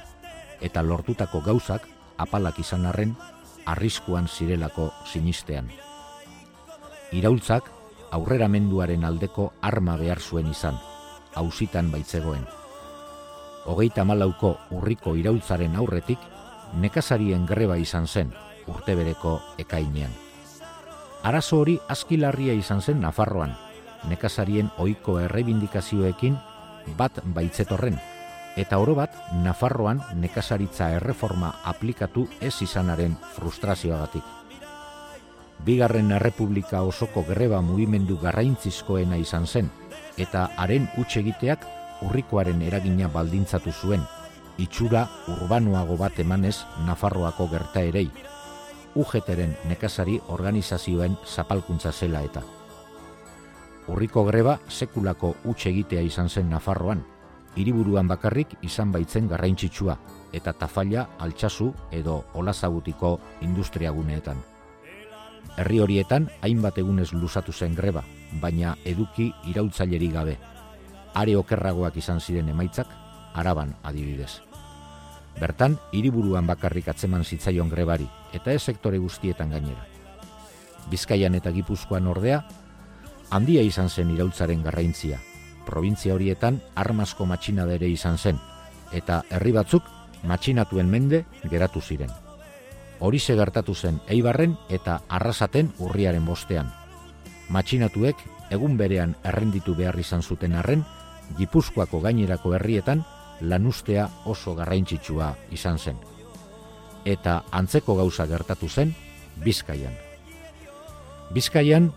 eta 0.62 0.82
lortutako 0.84 1.41
gauzak 1.43 1.86
apalak 2.17 2.60
izan 2.63 2.86
arren 2.86 3.13
arriskuan 3.69 4.27
zirelako 4.27 4.89
sinistean. 5.05 5.69
Iraultzak 7.13 7.69
aurreramenduaren 8.12 9.05
aldeko 9.05 9.51
arma 9.62 9.95
behar 9.97 10.21
zuen 10.21 10.49
izan, 10.49 10.77
hausitan 11.38 11.91
baitzegoen. 11.93 12.45
Hogeita 13.69 14.05
malauko 14.05 14.55
urriko 14.73 15.13
iraultzaren 15.19 15.75
aurretik, 15.77 16.19
nekazarien 16.82 17.45
greba 17.45 17.77
izan 17.77 18.08
zen 18.08 18.34
urte 18.69 18.95
bereko 18.95 19.39
ekainean. 19.62 20.12
Arazo 21.25 21.60
hori 21.63 21.75
askilarria 21.89 22.53
izan 22.55 22.82
zen 22.82 23.01
Nafarroan, 23.03 23.55
nekazarien 24.10 24.69
ohiko 24.77 25.17
errebindikazioekin 25.19 26.38
bat 26.97 27.19
baitzetorren, 27.36 27.97
eta 28.57 28.79
oro 28.79 28.95
bat 28.95 29.13
Nafarroan 29.43 30.01
nekazaritza 30.15 30.89
erreforma 30.97 31.53
aplikatu 31.63 32.27
ez 32.41 32.55
izanaren 32.62 33.15
frustrazioagatik. 33.35 34.23
Bigarren 35.65 36.12
Errepublika 36.15 36.81
osoko 36.88 37.25
greba 37.27 37.59
mugimendu 37.62 38.17
garraintzizkoena 38.21 39.17
izan 39.19 39.45
zen, 39.45 39.69
eta 40.17 40.49
haren 40.57 40.88
egiteak 40.95 41.65
urrikoaren 42.01 42.62
eragina 42.62 43.09
baldintzatu 43.12 43.71
zuen, 43.71 44.01
itxura 44.57 45.07
urbanoago 45.27 45.97
bat 45.97 46.19
emanez 46.19 46.63
Nafarroako 46.85 47.49
gerta 47.51 47.81
erei, 47.81 48.09
UGTren 48.95 49.55
nekazari 49.67 50.19
organizazioen 50.27 51.17
zapalkuntza 51.25 51.91
zela 51.91 52.23
eta. 52.23 52.41
Urriko 53.89 54.23
greba 54.25 54.59
sekulako 54.69 55.35
egitea 55.65 56.01
izan 56.01 56.29
zen 56.29 56.49
Nafarroan, 56.49 57.03
hiriburuan 57.55 58.07
bakarrik 58.07 58.55
izan 58.62 58.91
baitzen 58.91 59.27
garraintzitsua 59.27 59.97
eta 60.33 60.53
tafaila 60.53 61.07
altxasu 61.19 61.71
edo 61.91 62.23
olazagutiko 62.33 63.19
industriaguneetan. 63.41 64.38
Herri 65.57 65.79
horietan 65.79 66.29
hainbat 66.45 66.77
egunez 66.77 67.12
luzatu 67.13 67.51
zen 67.51 67.75
greba, 67.75 68.03
baina 68.41 68.75
eduki 68.85 69.31
irautzaileri 69.49 70.09
gabe. 70.13 70.38
Are 71.13 71.35
okerragoak 71.35 71.97
izan 71.97 72.21
ziren 72.21 72.49
emaitzak, 72.49 72.88
araban 73.33 73.73
adibidez. 73.83 74.41
Bertan, 75.39 75.77
hiriburuan 75.91 76.47
bakarrik 76.47 76.88
atzeman 76.91 77.23
zitzaion 77.23 77.69
grebari, 77.69 78.07
eta 78.33 78.51
ez 78.51 78.62
sektore 78.62 78.99
guztietan 78.99 79.49
gainera. 79.55 79.85
Bizkaian 80.89 81.35
eta 81.35 81.51
Gipuzkoan 81.55 82.07
ordea, 82.07 82.43
handia 83.31 83.62
izan 83.63 83.89
zen 83.89 84.12
irautzaren 84.12 84.63
garraintzia, 84.63 85.19
provintzia 85.69 86.15
horietan 86.17 86.60
armasko 86.75 87.25
matxina 87.29 87.67
ere 87.69 87.88
izan 87.88 88.17
zen, 88.17 88.39
eta 88.91 89.21
herri 89.29 89.53
batzuk 89.53 89.86
matxinatuen 90.23 90.89
mende 90.89 91.23
geratu 91.51 91.82
ziren. 91.82 92.12
Horize 92.99 93.36
gertatu 93.36 93.75
zen 93.75 94.01
Eibarren 94.12 94.58
eta 94.69 94.99
Arrasaten 95.08 95.71
urriaren 95.79 96.25
bostean. 96.25 96.73
Matxinatuek 97.49 98.19
egun 98.51 98.75
berean 98.77 99.15
errenditu 99.23 99.75
behar 99.75 99.99
izan 99.99 100.21
zuten 100.21 100.58
arren, 100.58 100.84
Gipuzkoako 101.38 102.01
gainerako 102.01 102.55
herrietan 102.58 103.05
lanustea 103.41 104.10
oso 104.25 104.55
garraintzitsua 104.55 105.36
izan 105.55 105.77
zen. 105.77 105.97
Eta 107.05 107.43
antzeko 107.51 107.95
gauza 107.95 108.25
gertatu 108.27 108.67
zen 108.67 108.95
Bizkaian. 109.43 109.93
Bizkaian 111.32 111.93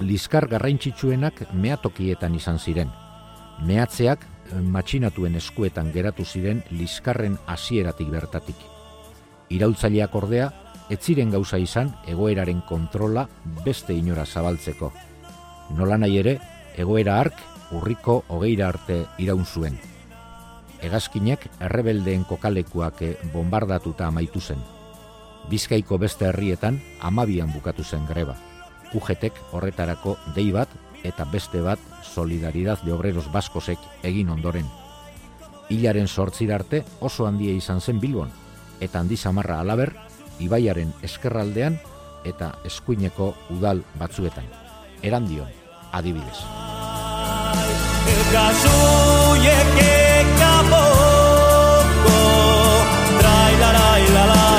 liskar 0.00 0.46
garraintzitsuenak 0.48 1.42
meatokietan 1.54 2.34
izan 2.34 2.58
ziren. 2.58 2.90
Mehatzeak 3.64 4.24
eh, 4.24 4.60
matxinatuen 4.60 5.36
eskuetan 5.40 5.92
geratu 5.92 6.24
ziren 6.24 6.62
liskarren 6.70 7.38
hasieratik 7.46 8.10
bertatik. 8.12 8.56
Iraultzaileak 9.50 10.14
ordea, 10.14 10.50
ez 10.90 11.00
ziren 11.02 11.30
gauza 11.30 11.58
izan 11.58 11.92
egoeraren 12.06 12.60
kontrola 12.68 13.26
beste 13.64 13.94
inora 13.94 14.26
zabaltzeko. 14.26 14.92
Nola 15.76 15.98
nahi 15.98 16.18
ere, 16.18 16.38
egoera 16.76 17.20
ark 17.20 17.40
urriko 17.74 18.22
hogeira 18.28 18.68
arte 18.68 19.04
iraun 19.18 19.46
zuen. 19.46 19.78
Hegazkinek 20.82 21.48
errebeldeen 21.60 22.26
kokalekuak 22.28 23.02
eh, 23.02 23.14
bombardatuta 23.32 24.10
amaitu 24.10 24.40
zen. 24.40 24.60
Bizkaiko 25.50 25.98
beste 25.98 26.26
herrietan 26.28 26.82
amabian 27.00 27.52
bukatu 27.54 27.84
zen 27.84 28.06
greba. 28.06 28.36
UGTek 28.94 29.38
horretarako 29.52 30.16
dei 30.34 30.50
bat 30.52 30.68
eta 31.06 31.24
beste 31.30 31.60
bat 31.62 31.78
solidaridad 32.02 32.82
de 32.82 32.92
obreros 32.92 33.30
baskosek 33.32 33.78
egin 34.02 34.30
ondoren. 34.30 34.66
Hilaren 35.68 36.08
sortzir 36.08 36.52
arte 36.54 36.84
oso 37.00 37.26
handia 37.26 37.52
izan 37.52 37.80
zen 37.80 38.00
Bilbon, 38.00 38.30
eta 38.80 39.00
handi 39.00 39.16
samarra 39.16 39.60
alaber, 39.60 39.94
ibaiaren 40.38 40.92
eskerraldean 41.02 41.78
eta 42.24 42.54
eskuineko 42.64 43.34
udal 43.50 43.82
batzuetan. 43.98 44.46
Erandion, 45.02 45.50
adibidez. 45.92 46.42
Grebaren 54.06 54.55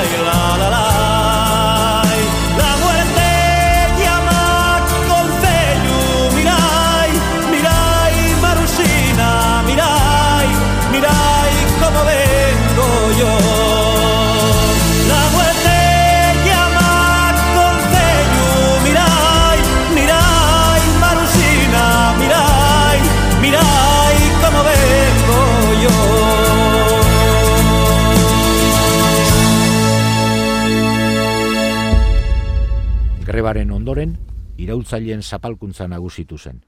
ondoren, 33.88 34.18
iraultzaileen 34.60 35.22
zapalkuntza 35.22 35.86
nagusitu 35.88 36.36
zen. 36.36 36.58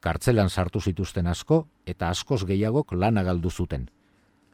Kartzelan 0.00 0.50
sartu 0.50 0.78
zituzten 0.80 1.26
asko 1.26 1.64
eta 1.84 2.08
askoz 2.14 2.44
gehiagok 2.46 2.92
lana 2.92 3.24
galdu 3.26 3.50
zuten. 3.50 3.88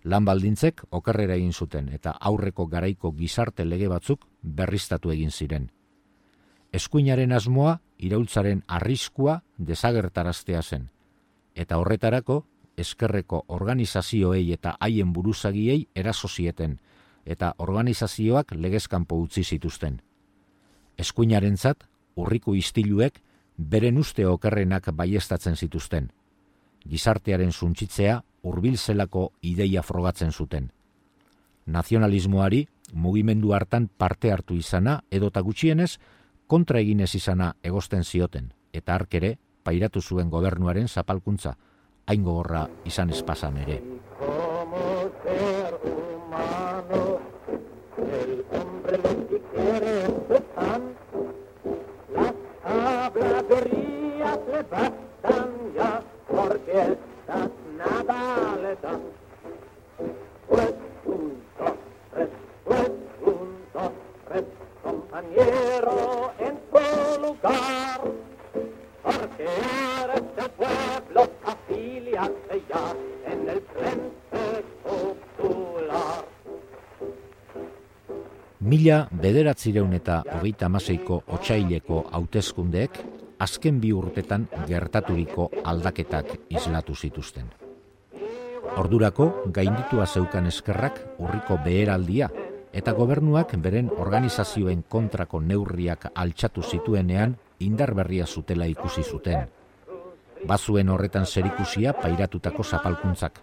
Lan 0.05 0.25
baldintzek 0.25 0.81
okerrera 0.97 1.35
egin 1.37 1.53
zuten 1.53 1.91
eta 1.93 2.15
aurreko 2.31 2.65
garaiko 2.73 3.11
gizarte 3.13 3.67
lege 3.67 3.89
batzuk 3.93 4.25
berriztatu 4.43 5.13
egin 5.13 5.31
ziren. 5.31 5.67
Eskuinaren 6.73 7.33
asmoa 7.37 7.75
iraultzaren 7.99 8.63
arriskua 8.67 9.43
desagertaraztea 9.59 10.63
zen. 10.63 10.89
Eta 11.55 11.77
horretarako, 11.77 12.47
eskerreko 12.79 13.43
organizazioei 13.49 14.53
eta 14.57 14.79
haien 14.81 15.13
buruzagiei 15.13 15.87
erasozieten, 15.95 16.81
eta 17.27 17.53
organizazioak 17.59 18.57
legezkanpo 18.57 19.21
utzi 19.21 19.45
zituzten 19.45 20.01
eskuinarentzat 20.97 21.85
urriku 22.17 22.55
istiluek 22.57 23.21
beren 23.57 23.99
uste 23.99 24.27
okerrenak 24.27 24.91
baiestatzen 24.93 25.57
zituzten. 25.57 26.11
Gizartearen 26.87 27.53
suntzitzea 27.53 28.21
hurbilzelako 28.43 29.33
ideia 29.43 29.83
frogatzen 29.83 30.33
zuten. 30.33 30.71
Nazionalismoari 31.67 32.67
mugimendu 32.93 33.53
hartan 33.53 33.89
parte 33.89 34.31
hartu 34.33 34.55
izana 34.55 35.01
edota 35.11 35.43
gutxienez 35.43 35.97
kontra 36.47 36.81
eginez 36.81 37.15
izana 37.19 37.55
egosten 37.63 38.05
zioten 38.05 38.53
eta 38.73 38.95
arkere 38.95 39.37
pairatu 39.65 40.01
zuen 40.01 40.31
gobernuaren 40.31 40.89
zapalkuntza 40.89 41.57
hain 42.07 42.23
gogorra 42.23 42.67
izan 42.87 43.11
espazan 43.11 43.59
ere. 43.65 43.81
fiestas 56.77 57.51
navales 57.79 58.79
son. 58.83 59.01
Pues 60.49 60.75
un, 61.05 61.43
dos, 61.59 61.73
tres, 62.13 62.29
pues 62.65 62.91
un, 63.25 63.49
dos, 63.73 63.93
tres, 64.29 64.45
compañero 64.83 66.33
en 66.39 66.59
tu 66.71 67.23
lugar, 67.23 68.01
porque 69.03 69.45
eres 70.03 70.37
del 70.37 70.51
pueblo, 70.51 71.31
afiliate 71.45 72.63
ya. 72.69 72.95
Mila 78.67 79.07
bederatzireun 79.13 79.93
eta 79.95 80.25
hogeita 80.35 80.67
amaseiko 80.67 81.21
otxaileko 81.37 82.01
hautezkundeek 82.11 82.99
azken 83.39 83.81
bi 83.81 83.93
urtetan 83.93 84.49
gertaturiko 84.69 85.51
aldaketak 85.65 86.33
islatu 86.49 86.95
zituzten. 86.95 87.49
Ordurako 88.77 89.27
gainditua 89.55 90.07
zeukan 90.07 90.47
eskerrak 90.51 91.01
urriko 91.19 91.59
beheraldia 91.65 92.29
eta 92.77 92.93
gobernuak 92.93 93.55
beren 93.63 93.91
organizazioen 93.97 94.83
kontrako 94.89 95.41
neurriak 95.41 96.11
altxatu 96.15 96.63
zituenean 96.63 97.37
indar 97.61 97.95
berria 97.95 98.27
zutela 98.27 98.67
ikusi 98.67 99.03
zuten. 99.03 99.47
Bazuen 100.47 100.89
horretan 100.93 101.27
zerikusia 101.27 101.95
pairatutako 101.97 102.65
zapalkuntzak. 102.65 103.41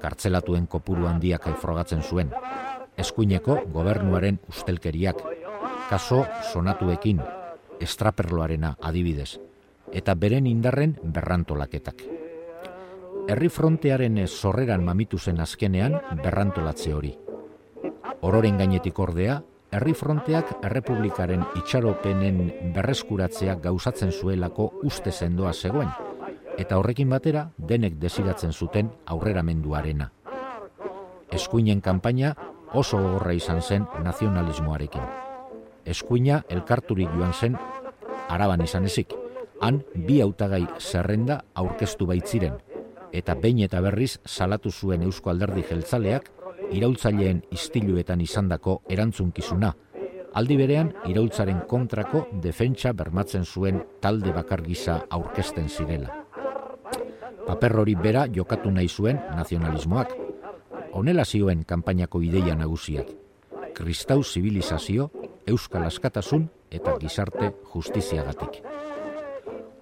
Kartzelatuen 0.00 0.66
kopuru 0.66 1.06
handiak 1.06 1.48
frogatzen 1.60 2.02
zuen. 2.02 2.30
Eskuineko 2.96 3.62
gobernuaren 3.72 4.38
ustelkeriak. 4.48 5.22
Kaso 5.90 6.24
sonatuekin, 6.52 7.20
estraperloarena 7.82 8.76
adibidez. 8.80 9.38
Eta 9.92 10.14
beren 10.14 10.46
indarren 10.46 10.96
berrantolaketak. 11.02 12.02
Herri 13.28 13.48
frontearen 13.48 14.18
sorreran 14.26 14.84
mamitu 14.84 15.18
zen 15.18 15.40
azkenean 15.40 15.98
berrantolatze 16.22 16.94
hori. 16.94 17.12
Ororen 18.22 18.58
gainetik 18.58 18.98
ordea, 18.98 19.40
herri 19.72 19.94
fronteak 19.94 20.50
errepublikaren 20.66 21.44
itxaropenen 21.60 22.72
berreskuratzea 22.74 23.56
gauzatzen 23.62 24.12
zuelako 24.12 24.72
uste 24.82 25.12
sendoa 25.12 25.52
zegoen, 25.52 25.90
eta 26.58 26.78
horrekin 26.78 27.10
batera 27.10 27.48
denek 27.56 27.98
desiratzen 28.02 28.52
zuten 28.52 28.90
aurreramenduarena. 29.06 30.10
Eskuinen 31.32 31.80
kanpaina 31.80 32.34
oso 32.72 33.00
gogorra 33.00 33.32
izan 33.32 33.62
zen 33.62 33.86
nazionalismoarekin. 34.04 35.21
Eskuina 35.84 36.42
elkarturik 36.48 37.10
joan 37.16 37.32
zen 37.32 37.56
araban 38.28 38.62
izan 38.62 38.84
ezik, 38.86 39.12
han 39.60 39.82
bi 39.94 40.20
hautagai 40.22 40.64
zerrenda 40.78 41.42
aurkeztu 41.54 42.06
baitziren, 42.06 42.54
eta 43.12 43.34
behin 43.34 43.64
eta 43.66 43.80
berriz 43.84 44.18
salatu 44.24 44.70
zuen 44.70 45.02
Eusko 45.02 45.30
Alderdi 45.30 45.64
Jeltzaleak 45.68 46.30
iraultzaileen 46.72 47.42
istiluetan 47.52 48.20
izandako 48.24 48.80
erantzunkizuna, 48.88 49.72
aldi 50.34 50.56
berean 50.56 50.92
iraultzaren 51.10 51.64
kontrako 51.68 52.26
defentsa 52.42 52.92
bermatzen 52.96 53.44
zuen 53.44 53.82
talde 54.00 54.32
bakar 54.32 54.62
gisa 54.64 55.02
aurkezten 55.10 55.68
zirela. 55.68 56.22
Paper 57.46 57.76
hori 57.82 57.94
bera 57.98 58.26
jokatu 58.32 58.70
nahi 58.70 58.88
zuen 58.88 59.18
nazionalismoak. 59.36 60.14
Honela 60.92 61.24
zioen 61.24 61.64
kanpainako 61.64 62.22
ideia 62.22 62.54
nagusiak. 62.54 63.08
Kristau 63.74 64.22
zibilizazio, 64.22 65.10
euskal 65.46 65.84
askatasun 65.86 66.48
eta 66.70 66.96
gizarte 67.00 67.52
justiziagatik. 67.74 68.62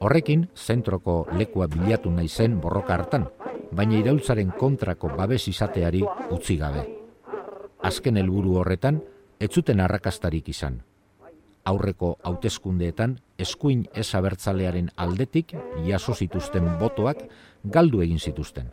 Horrekin, 0.00 0.48
zentroko 0.56 1.26
lekua 1.36 1.66
bilatu 1.68 2.10
nahi 2.10 2.28
zen 2.28 2.60
borroka 2.60 2.94
hartan, 2.94 3.26
baina 3.72 3.98
iraultzaren 3.98 4.52
kontrako 4.58 5.10
babes 5.16 5.46
izateari 5.48 6.00
utzi 6.30 6.56
gabe. 6.56 6.86
Azken 7.82 8.16
helburu 8.16 8.56
horretan, 8.60 9.02
ez 9.40 9.50
zuten 9.52 9.80
arrakastarik 9.80 10.48
izan. 10.48 10.80
Aurreko 11.64 12.14
hauteskundeetan 12.24 13.18
eskuin 13.38 13.84
ez 13.94 14.14
abertzalearen 14.14 14.88
aldetik 14.96 15.52
jaso 15.86 16.14
zituzten 16.14 16.66
botoak 16.80 17.20
galdu 17.64 18.00
egin 18.00 18.18
zituzten. 18.18 18.72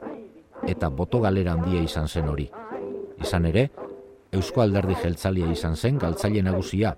Eta 0.68 0.90
boto 0.90 1.20
galera 1.20 1.54
handia 1.54 1.84
izan 1.84 2.08
zen 2.08 2.28
hori. 2.32 2.48
Izan 3.22 3.46
ere, 3.46 3.70
Eusko 4.32 4.61
Alderdi 4.61 4.95
Jeltzalia 4.99 5.47
izan 5.51 5.75
zen 5.75 5.97
galtzaile 6.01 6.41
nagusia, 6.43 6.95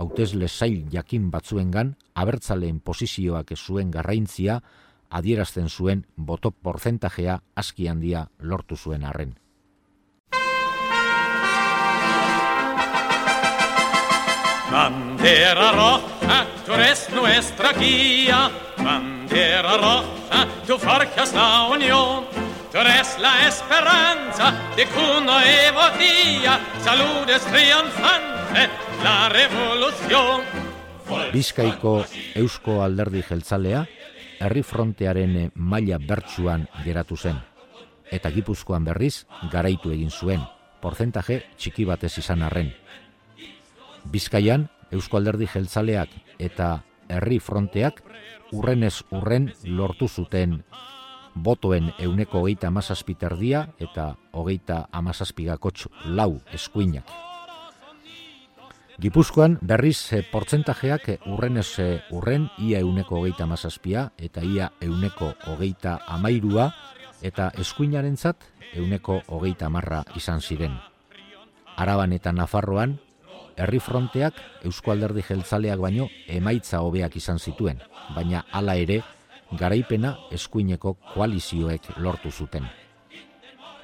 hautesle 0.00 0.48
zail 0.48 0.86
jakin 0.92 1.28
batzuengan 1.30 1.92
abertzaleen 2.14 2.80
posizioak 2.80 3.52
zuen 3.56 3.90
garraintzia 3.90 4.60
adierazten 5.10 5.68
zuen 5.68 6.06
boto 6.16 6.50
porzentajea 6.50 7.40
aski 7.56 7.88
handia 7.88 8.26
lortu 8.40 8.76
zuen 8.76 9.04
arren. 9.04 9.34
Bandera 14.70 15.72
roja, 15.72 16.46
tú 16.64 16.72
eres 16.72 17.08
nuestra 17.12 17.72
guía. 17.72 18.50
Bandera 18.78 19.76
roja, 19.76 20.46
tú 20.66 20.78
forjas 20.78 21.34
la 21.34 21.66
unión. 21.68 22.49
Tú 22.70 22.78
eres 22.78 23.18
la 23.18 23.48
esperanza 23.48 24.54
de 24.76 24.84
que 24.84 25.20
nuevo 25.24 25.98
día 25.98 26.60
saludes 26.80 27.42
triunfante 27.46 28.68
la 29.02 29.28
revolución. 29.28 30.42
Bizkaiko 31.32 32.04
Eusko 32.36 32.82
Alderdi 32.84 33.22
Jeltzalea 33.22 33.88
herri 34.38 34.62
frontearen 34.62 35.36
eh, 35.36 35.50
maila 35.54 35.98
bertsuan 35.98 36.68
geratu 36.84 37.16
zen. 37.16 37.40
Eta 38.06 38.30
gipuzkoan 38.30 38.86
berriz, 38.86 39.26
garaitu 39.50 39.90
egin 39.90 40.14
zuen, 40.14 40.44
porzentaje 40.80 41.42
txiki 41.58 41.84
batez 41.84 42.18
izan 42.22 42.44
arren. 42.46 42.70
Bizkaian, 44.04 44.68
Eusko 44.94 45.18
Alderdi 45.18 45.50
Jeltzaleak 45.50 46.14
eta 46.38 46.84
herri 47.08 47.40
fronteak 47.42 47.98
urrenez 48.54 49.02
urren 49.10 49.50
lortu 49.64 50.06
zuten 50.06 50.60
botoen 51.34 51.92
euneko 51.98 52.40
hogeita 52.40 52.68
amazazpiterdia 52.68 53.68
eta 53.78 54.14
hogeita 54.32 54.86
amazazpigakotx 54.92 55.86
lau 56.04 56.40
eskuinak. 56.52 57.04
Gipuzkoan 59.00 59.56
berriz 59.64 60.12
e, 60.12 60.20
portzentajeak 60.28 61.06
e, 61.08 61.18
urren 61.32 61.56
ez 61.56 61.78
e, 61.80 62.02
urren 62.12 62.50
ia 62.60 62.82
euneko 62.84 63.16
hogeita 63.16 63.46
mazazpia 63.48 64.10
eta 64.18 64.42
ia 64.44 64.72
euneko 64.84 65.32
hogeita 65.48 66.00
amairua 66.06 66.66
eta 67.22 67.48
eskuinaren 67.56 68.16
zat 68.16 68.44
euneko 68.76 69.22
hogeita 69.28 69.70
marra 69.72 70.02
izan 70.16 70.40
ziren. 70.44 70.76
Araban 71.80 72.12
eta 72.12 72.32
Nafarroan, 72.32 72.98
herri 73.56 73.80
fronteak 73.80 74.36
Eusko 74.68 74.92
Alderdi 74.92 75.24
Jeltzaleak 75.24 75.80
baino 75.80 76.10
emaitza 76.28 76.82
hobeak 76.84 77.16
izan 77.16 77.38
zituen, 77.38 77.80
baina 78.14 78.44
hala 78.52 78.76
ere 78.76 79.00
garaipena 79.58 80.14
eskuineko 80.30 80.94
koalizioek 81.14 81.88
lortu 81.96 82.30
zuten. 82.30 82.66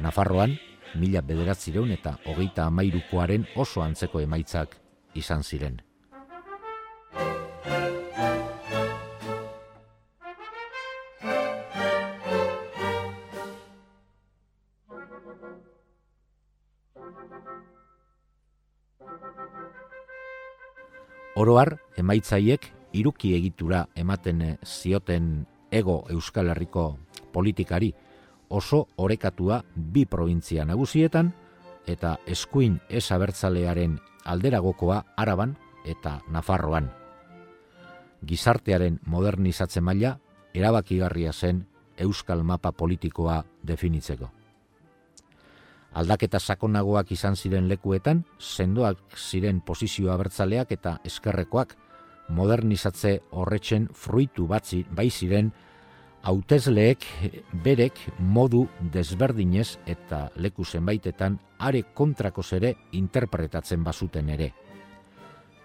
Nafarroan, 0.01 0.55
mila 0.95 1.23
bederatzireun 1.23 1.91
eta 1.97 2.17
hogeita 2.27 2.67
amairukoaren 2.71 3.47
oso 3.57 3.83
antzeko 3.83 4.21
emaitzak 4.21 4.77
izan 5.15 5.43
ziren. 5.43 5.81
Oroar, 21.37 21.75
emaitzaiek 22.01 22.71
iruki 22.97 23.35
egitura 23.37 23.83
ematen 23.95 24.41
zioten 24.65 25.45
ego 25.71 26.05
Euskal 26.11 26.49
Herriko 26.49 26.99
politikari 27.33 27.95
oso 28.49 28.87
orekatua 28.97 29.63
bi 29.75 30.07
provintzia 30.07 30.65
nagusietan 30.65 31.33
eta 31.87 32.17
eskuin 32.27 32.81
ez 32.89 33.11
abertzalearen 33.13 33.99
alderagokoa 34.25 35.05
Araban 35.17 35.57
eta 35.85 36.21
Nafarroan. 36.31 36.91
Gizartearen 38.27 39.01
modernizatze 39.07 39.81
maila 39.81 40.17
erabakigarria 40.55 41.33
zen 41.33 41.67
euskal 41.99 42.43
mapa 42.43 42.73
politikoa 42.73 43.45
definitzeko. 43.63 44.31
Aldaketa 45.97 46.39
sakonagoak 46.39 47.13
izan 47.13 47.37
ziren 47.37 47.69
lekuetan, 47.69 48.25
sendoak 48.39 48.99
ziren 49.17 49.63
posizio 49.65 50.13
abertzaleak 50.13 50.73
eta 50.77 50.99
eskerrekoak 51.05 51.77
modernizatze 52.29 53.21
horretzen 53.31 53.89
fruitu 53.95 54.47
batzi 54.51 54.85
bai 54.91 55.11
ziren 55.11 55.53
hautezleek 56.27 57.05
berek 57.65 58.01
modu 58.19 58.67
desberdinez 58.93 59.79
eta 59.87 60.27
leku 60.37 60.65
zenbaitetan 60.65 61.39
are 61.59 61.83
kontrakos 61.95 62.53
ere 62.53 62.75
interpretatzen 62.93 63.85
bazuten 63.85 64.31
ere. 64.35 64.53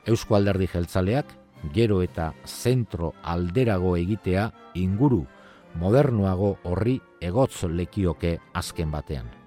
Eusko 0.05 0.36
alderdi 0.36 0.68
jeltzaleak, 0.68 1.34
gero 1.74 2.01
eta 2.01 2.32
zentro 2.45 3.14
alderago 3.24 3.95
egitea 3.97 4.47
inguru 4.76 5.26
modernoago 5.82 6.55
horri 6.64 6.99
egotz 7.22 7.64
lekioke 7.70 8.38
azken 8.53 8.91
batean. 8.91 9.41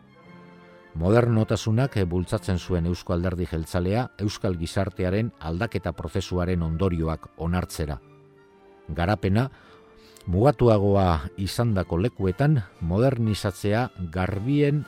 Modernotasunak 0.95 1.97
bultzatzen 2.07 2.59
zuen 2.59 2.87
Eusko 2.87 3.13
alderdi 3.17 3.49
jeltzalea 3.51 4.05
Euskal 4.23 4.55
gizartearen 4.57 5.33
aldaketa 5.41 5.93
prozesuaren 5.93 6.63
ondorioak 6.63 7.27
onartzera. 7.37 7.99
Garapena, 8.95 9.49
mugatuagoa 10.27 11.09
izandako 11.37 11.99
lekuetan 11.99 12.61
modernizatzea 12.81 13.89
garbien 14.13 14.85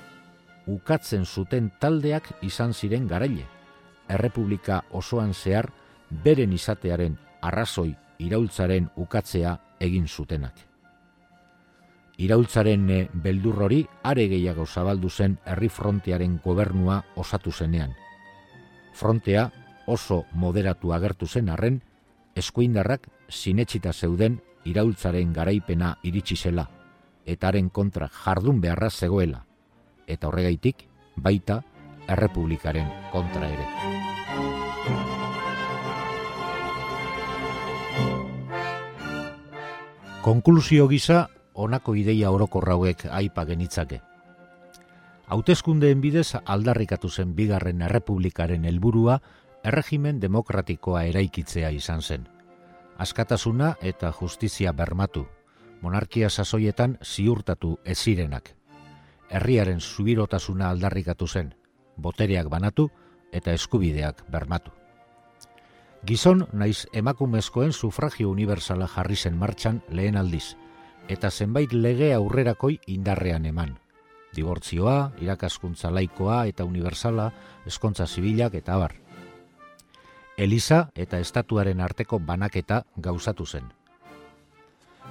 ukatzen 0.66 1.26
zuten 1.26 1.72
taldeak 1.80 2.30
izan 2.42 2.72
ziren 2.72 3.06
garaile 3.10 3.44
errepublika 4.08 4.82
osoan 4.92 5.34
zehar 5.34 5.70
beren 6.24 6.52
izatearen 6.52 7.18
arrazoi 7.42 7.94
iraultzaren 8.22 8.88
ukatzea 8.96 9.56
egin 9.80 10.06
zutenak. 10.08 10.54
Iraultzaren 12.16 12.88
eh, 12.90 13.08
beldur 13.12 13.60
hori 13.66 13.82
are 14.02 14.24
gehiago 14.30 14.64
zabaldu 14.66 15.10
zen 15.10 15.36
herri 15.44 15.68
frontearen 15.68 16.38
gobernua 16.44 17.02
osatu 17.14 17.52
zenean. 17.52 17.92
Frontea 18.94 19.50
oso 19.86 20.24
moderatu 20.32 20.94
agertu 20.96 21.26
zen 21.26 21.50
arren, 21.52 21.82
eskuindarrak 22.34 23.06
sinetxita 23.28 23.92
zeuden 23.92 24.40
iraultzaren 24.64 25.32
garaipena 25.32 25.98
iritsi 26.02 26.36
zela, 26.36 26.66
eta 27.26 27.48
haren 27.48 27.68
kontra 27.68 28.08
jardun 28.08 28.60
beharra 28.60 28.90
zegoela, 28.90 29.44
eta 30.06 30.28
horregaitik 30.28 30.88
baita 31.16 31.60
errepublikaren 32.08 32.88
kontra 33.12 33.48
ere. 33.50 33.68
Konklusio 40.26 40.88
gisa, 40.88 41.28
honako 41.56 41.94
ideia 41.96 42.30
orokorra 42.30 42.76
hauek 42.76 43.06
aipa 43.10 43.44
genitzake. 43.44 44.00
Hautezkundeen 45.26 46.00
bidez 46.00 46.36
aldarrikatu 46.44 47.08
zen 47.10 47.34
bigarren 47.34 47.82
errepublikaren 47.82 48.64
helburua 48.64 49.18
erregimen 49.64 50.20
demokratikoa 50.22 51.02
eraikitzea 51.10 51.72
izan 51.74 52.02
zen. 52.02 52.28
Askatasuna 52.98 53.74
eta 53.82 54.12
justizia 54.20 54.72
bermatu, 54.72 55.26
monarkia 55.82 56.30
sasoietan 56.30 56.98
ziurtatu 57.04 57.78
ezirenak. 57.84 58.52
Herriaren 59.30 59.80
zubirotasuna 59.80 60.70
aldarrikatu 60.70 61.26
zen, 61.26 61.54
botereak 61.96 62.48
banatu 62.48 62.90
eta 63.32 63.52
eskubideak 63.52 64.22
bermatu. 64.30 64.70
Gizon 66.06 66.46
naiz 66.52 66.86
emakumezkoen 66.92 67.72
sufragio 67.72 68.30
universala 68.30 68.86
jarri 68.86 69.16
zen 69.16 69.36
martxan 69.36 69.82
lehen 69.90 70.16
aldiz, 70.16 70.54
eta 71.08 71.30
zenbait 71.30 71.72
lege 71.72 72.12
aurrerakoi 72.14 72.78
indarrean 72.86 73.46
eman. 73.46 73.76
Dibortzioa, 74.36 75.12
irakaskuntza 75.22 75.90
laikoa 75.90 76.44
eta 76.50 76.64
universala, 76.64 77.30
eskontza 77.66 78.06
zibilak 78.06 78.54
eta 78.54 78.74
abar. 78.74 78.94
Eliza 80.36 80.90
eta 80.94 81.18
estatuaren 81.18 81.80
arteko 81.80 82.18
banaketa 82.18 82.82
gauzatu 82.96 83.46
zen. 83.46 83.70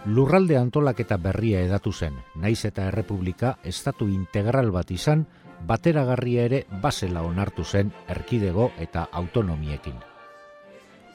Lurralde 0.06 0.58
antolaketa 0.58 1.18
berria 1.18 1.64
edatu 1.66 1.92
zen, 1.92 2.20
naiz 2.36 2.66
eta 2.66 2.86
errepublika 2.92 3.56
estatu 3.64 4.08
integral 4.08 4.70
bat 4.72 4.92
izan, 4.92 5.26
bateragarria 5.66 6.44
ere 6.46 6.66
basela 6.82 7.24
onartu 7.26 7.64
zen 7.64 7.92
erkidego 8.08 8.70
eta 8.78 9.08
autonomiekin. 9.12 9.96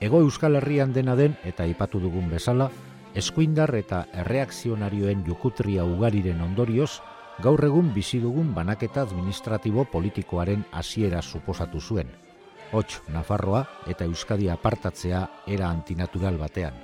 Ego 0.00 0.22
Euskal 0.24 0.56
Herrian 0.56 0.92
dena 0.96 1.14
den 1.14 1.36
eta 1.44 1.62
aipatu 1.68 2.00
dugun 2.00 2.30
bezala, 2.30 2.70
eskuindar 3.14 3.74
eta 3.74 4.06
erreakzionarioen 4.24 5.24
jukutria 5.26 5.84
ugariren 5.84 6.40
ondorioz, 6.40 7.00
gaur 7.42 7.64
egun 7.64 7.94
bizi 7.94 8.20
dugun 8.20 8.54
banaketa 8.54 9.02
administratibo 9.02 9.84
politikoaren 9.92 10.66
hasiera 10.72 11.22
suposatu 11.22 11.80
zuen 11.80 12.10
hots 12.72 13.02
Nafarroa 13.08 13.64
eta 13.90 14.06
Euskadi 14.06 14.48
apartatzea 14.50 15.22
era 15.46 15.70
antinatural 15.70 16.38
batean. 16.38 16.74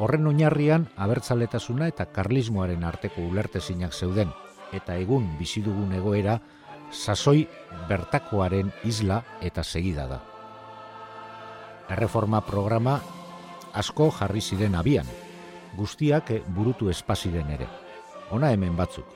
Horren 0.00 0.26
oinarrian 0.26 0.86
abertzaletasuna 0.96 1.90
eta 1.92 2.06
karlismoaren 2.14 2.84
arteko 2.84 3.22
ulertezinak 3.28 3.92
zeuden, 3.94 4.32
eta 4.72 4.96
egun 4.96 5.28
bizi 5.38 5.62
dugun 5.62 5.92
egoera 5.98 6.38
sasoi 6.90 7.46
bertakoaren 7.88 8.72
isla 8.84 9.22
eta 9.40 9.62
segida 9.64 10.06
da. 10.08 10.20
Erreforma 11.90 12.40
programa 12.46 13.00
asko 13.74 14.10
jarri 14.14 14.40
ziren 14.40 14.74
abian, 14.74 15.06
guztiak 15.76 16.32
burutu 16.48 16.90
espaziren 16.90 17.50
ere. 17.50 17.68
Ona 18.30 18.50
hemen 18.52 18.76
batzuk. 18.76 19.06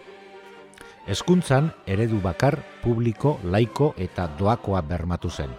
Hezkuntzan 1.07 1.73
eredu 1.87 2.21
bakar, 2.23 2.59
publiko, 2.83 3.39
laiko 3.45 3.93
eta 3.99 4.27
doakoa 4.39 4.81
bermatu 4.81 5.31
zen 5.31 5.53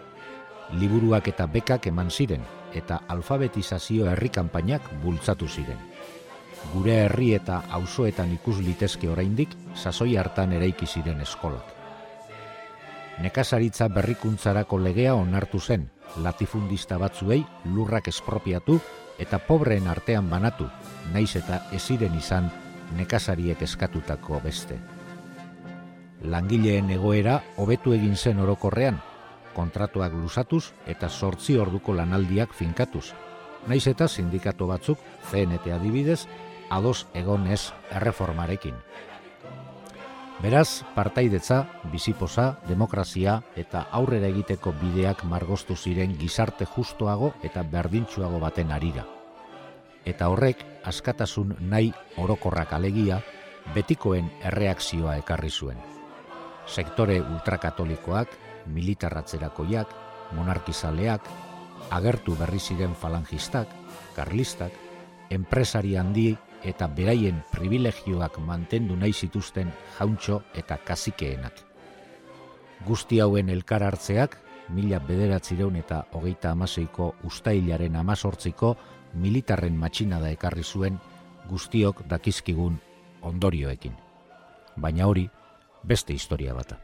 liburuak 0.74 1.28
eta 1.30 1.46
bekak 1.48 1.88
eman 1.92 2.10
ziren, 2.10 2.42
eta 2.74 3.02
alfabetizazio 3.08 4.10
herri 4.10 4.30
kanpainak 4.30 4.90
bultzatu 5.04 5.48
ziren. 5.48 5.80
Gure 6.74 6.96
herri 7.06 7.34
eta 7.38 7.62
auzoetan 7.78 8.34
ikus 8.34 8.58
litezke 8.66 9.10
oraindik 9.10 9.54
sasoi 9.76 10.16
hartan 10.18 10.56
eraiki 10.58 10.88
ziren 10.88 11.22
eskolak. 11.22 11.74
Nekazaritza 13.22 13.88
berrikuntzarako 13.88 14.80
legea 14.82 15.14
onartu 15.16 15.60
zen, 15.60 15.90
latifundista 16.24 16.98
batzuei 16.98 17.46
lurrak 17.72 18.10
espropiatu 18.12 18.80
eta 19.20 19.40
pobreen 19.40 19.88
artean 19.88 20.30
banatu, 20.30 20.68
naiz 21.14 21.36
eta 21.36 21.62
eziren 21.74 22.16
izan 22.18 22.50
nekazariek 22.98 23.62
eskatutako 23.62 24.42
beste. 24.44 24.80
Langileen 26.24 26.90
egoera 26.96 27.42
hobetu 27.58 27.94
egin 27.94 28.16
zen 28.16 28.40
orokorrean, 28.40 29.00
kontratuak 29.56 30.14
lusatuz 30.14 30.72
eta 30.88 31.10
sortzi 31.10 31.58
orduko 31.58 31.94
lanaldiak 31.96 32.54
finkatuz. 32.54 33.14
Naiz 33.68 33.86
eta 33.88 34.08
sindikatu 34.08 34.68
batzuk, 34.68 35.00
CNT 35.32 35.72
adibidez, 35.74 36.26
ados 36.70 37.08
egonez 37.14 37.72
erreformarekin. 37.92 38.76
Beraz, 40.44 40.84
partaidetza, 40.96 41.62
biziposa, 41.94 42.58
demokrazia 42.68 43.38
eta 43.56 43.86
aurrera 43.96 44.28
egiteko 44.28 44.74
bideak 44.82 45.24
margostu 45.24 45.78
ziren 45.80 46.18
gizarte 46.20 46.68
justoago 46.68 47.32
eta 47.44 47.64
berdintsuago 47.64 48.42
baten 48.44 48.74
arira. 48.76 49.06
Eta 50.06 50.28
horrek, 50.30 50.60
askatasun 50.84 51.56
nahi 51.72 51.94
orokorrak 52.22 52.74
alegia, 52.76 53.22
betikoen 53.74 54.28
erreakzioa 54.44 55.16
ekarri 55.24 55.50
zuen. 55.50 55.80
Sektore 56.68 57.22
ultrakatolikoak, 57.22 58.36
militarratzerakoiak, 58.76 59.96
monarkizaleak, 60.36 61.30
agertu 61.96 62.36
berri 62.36 62.60
ziren 62.60 62.94
falangistak, 62.94 63.72
karlistak, 64.18 64.74
enpresari 65.30 65.96
handi 65.96 66.36
eta 66.66 66.88
beraien 66.88 67.44
privilegioak 67.52 68.40
mantendu 68.42 68.96
nahi 68.98 69.14
zituzten 69.14 69.72
jauntxo 69.98 70.42
eta 70.56 70.78
kazikeenak. 70.78 71.62
Guzti 72.86 73.20
hauen 73.20 73.50
elkar 73.50 73.84
hartzeak, 73.84 74.38
mila 74.70 75.00
bederatzireun 75.00 75.76
eta 75.80 76.04
hogeita 76.14 76.52
amaseiko 76.52 77.14
ustailaren 77.24 77.96
amazortziko 77.96 78.76
militarren 79.14 79.78
matxinada 79.78 80.32
ekarri 80.34 80.64
zuen 80.64 81.00
guztiok 81.50 82.04
dakizkigun 82.10 82.80
ondorioekin. 83.22 83.94
Baina 84.76 85.08
hori, 85.08 85.30
beste 85.84 86.14
historia 86.14 86.54
bata. 86.54 86.82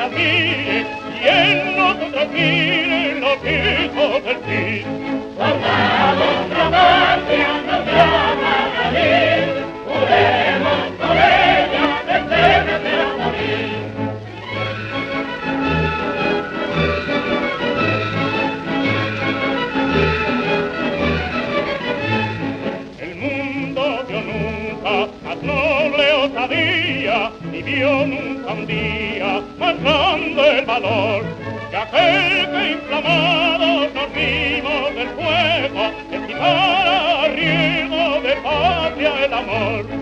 capire, 0.00 0.86
quien 1.20 1.76
no 1.76 1.94
te 1.96 2.06
capire 2.10 3.20
lo 3.20 3.32
dijo 3.44 4.04
per 4.24 4.36
ti. 4.46 4.64
Soldados, 5.36 6.36
combate, 6.56 7.36
andiamo 7.76 8.46
a 8.48 8.62
salir, 8.76 9.42
podemos 9.86 10.80
por 11.00 11.16
ella 11.16 11.86
detenerse 12.08 12.92
a 13.02 13.08
morir. 13.20 13.72
El 23.00 23.12
mundo 23.16 23.82
vio 24.08 24.20
nunca 24.22 24.94
más 25.24 25.38
noble 25.42 26.04
osadía, 26.24 27.18
ni 27.52 27.60
vio 27.62 28.06
nunca 28.06 28.52
un 28.52 28.66
día 28.66 28.99
valor 30.80 31.24
que 31.70 31.76
aquel 31.76 32.50
que 32.50 32.70
inflamados 32.72 33.94
nos 33.94 34.12
vimos 34.14 34.94
del 34.94 35.08
fuego, 35.08 35.92
el 36.10 36.26
quitar 36.26 37.30
riego 37.34 38.20
de 38.22 38.36
patria 38.42 39.24
el 39.24 39.34
amor. 39.34 39.99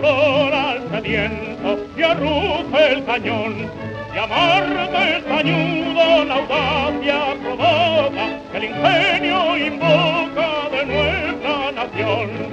Horror 0.00 0.54
al 0.54 0.90
sediento, 0.90 1.86
y 1.96 2.02
arruge 2.02 2.92
el 2.92 3.04
cañón. 3.04 3.70
Y 4.14 4.18
amarga 4.18 5.16
el 5.16 5.24
cañudo, 5.24 6.24
la 6.24 6.34
audacia 6.34 7.34
provoca, 7.42 8.40
el 8.54 8.64
ingenio 8.64 9.56
invoca 9.56 10.68
de 10.70 10.86
nuestra 10.86 11.72
nación. 11.72 12.51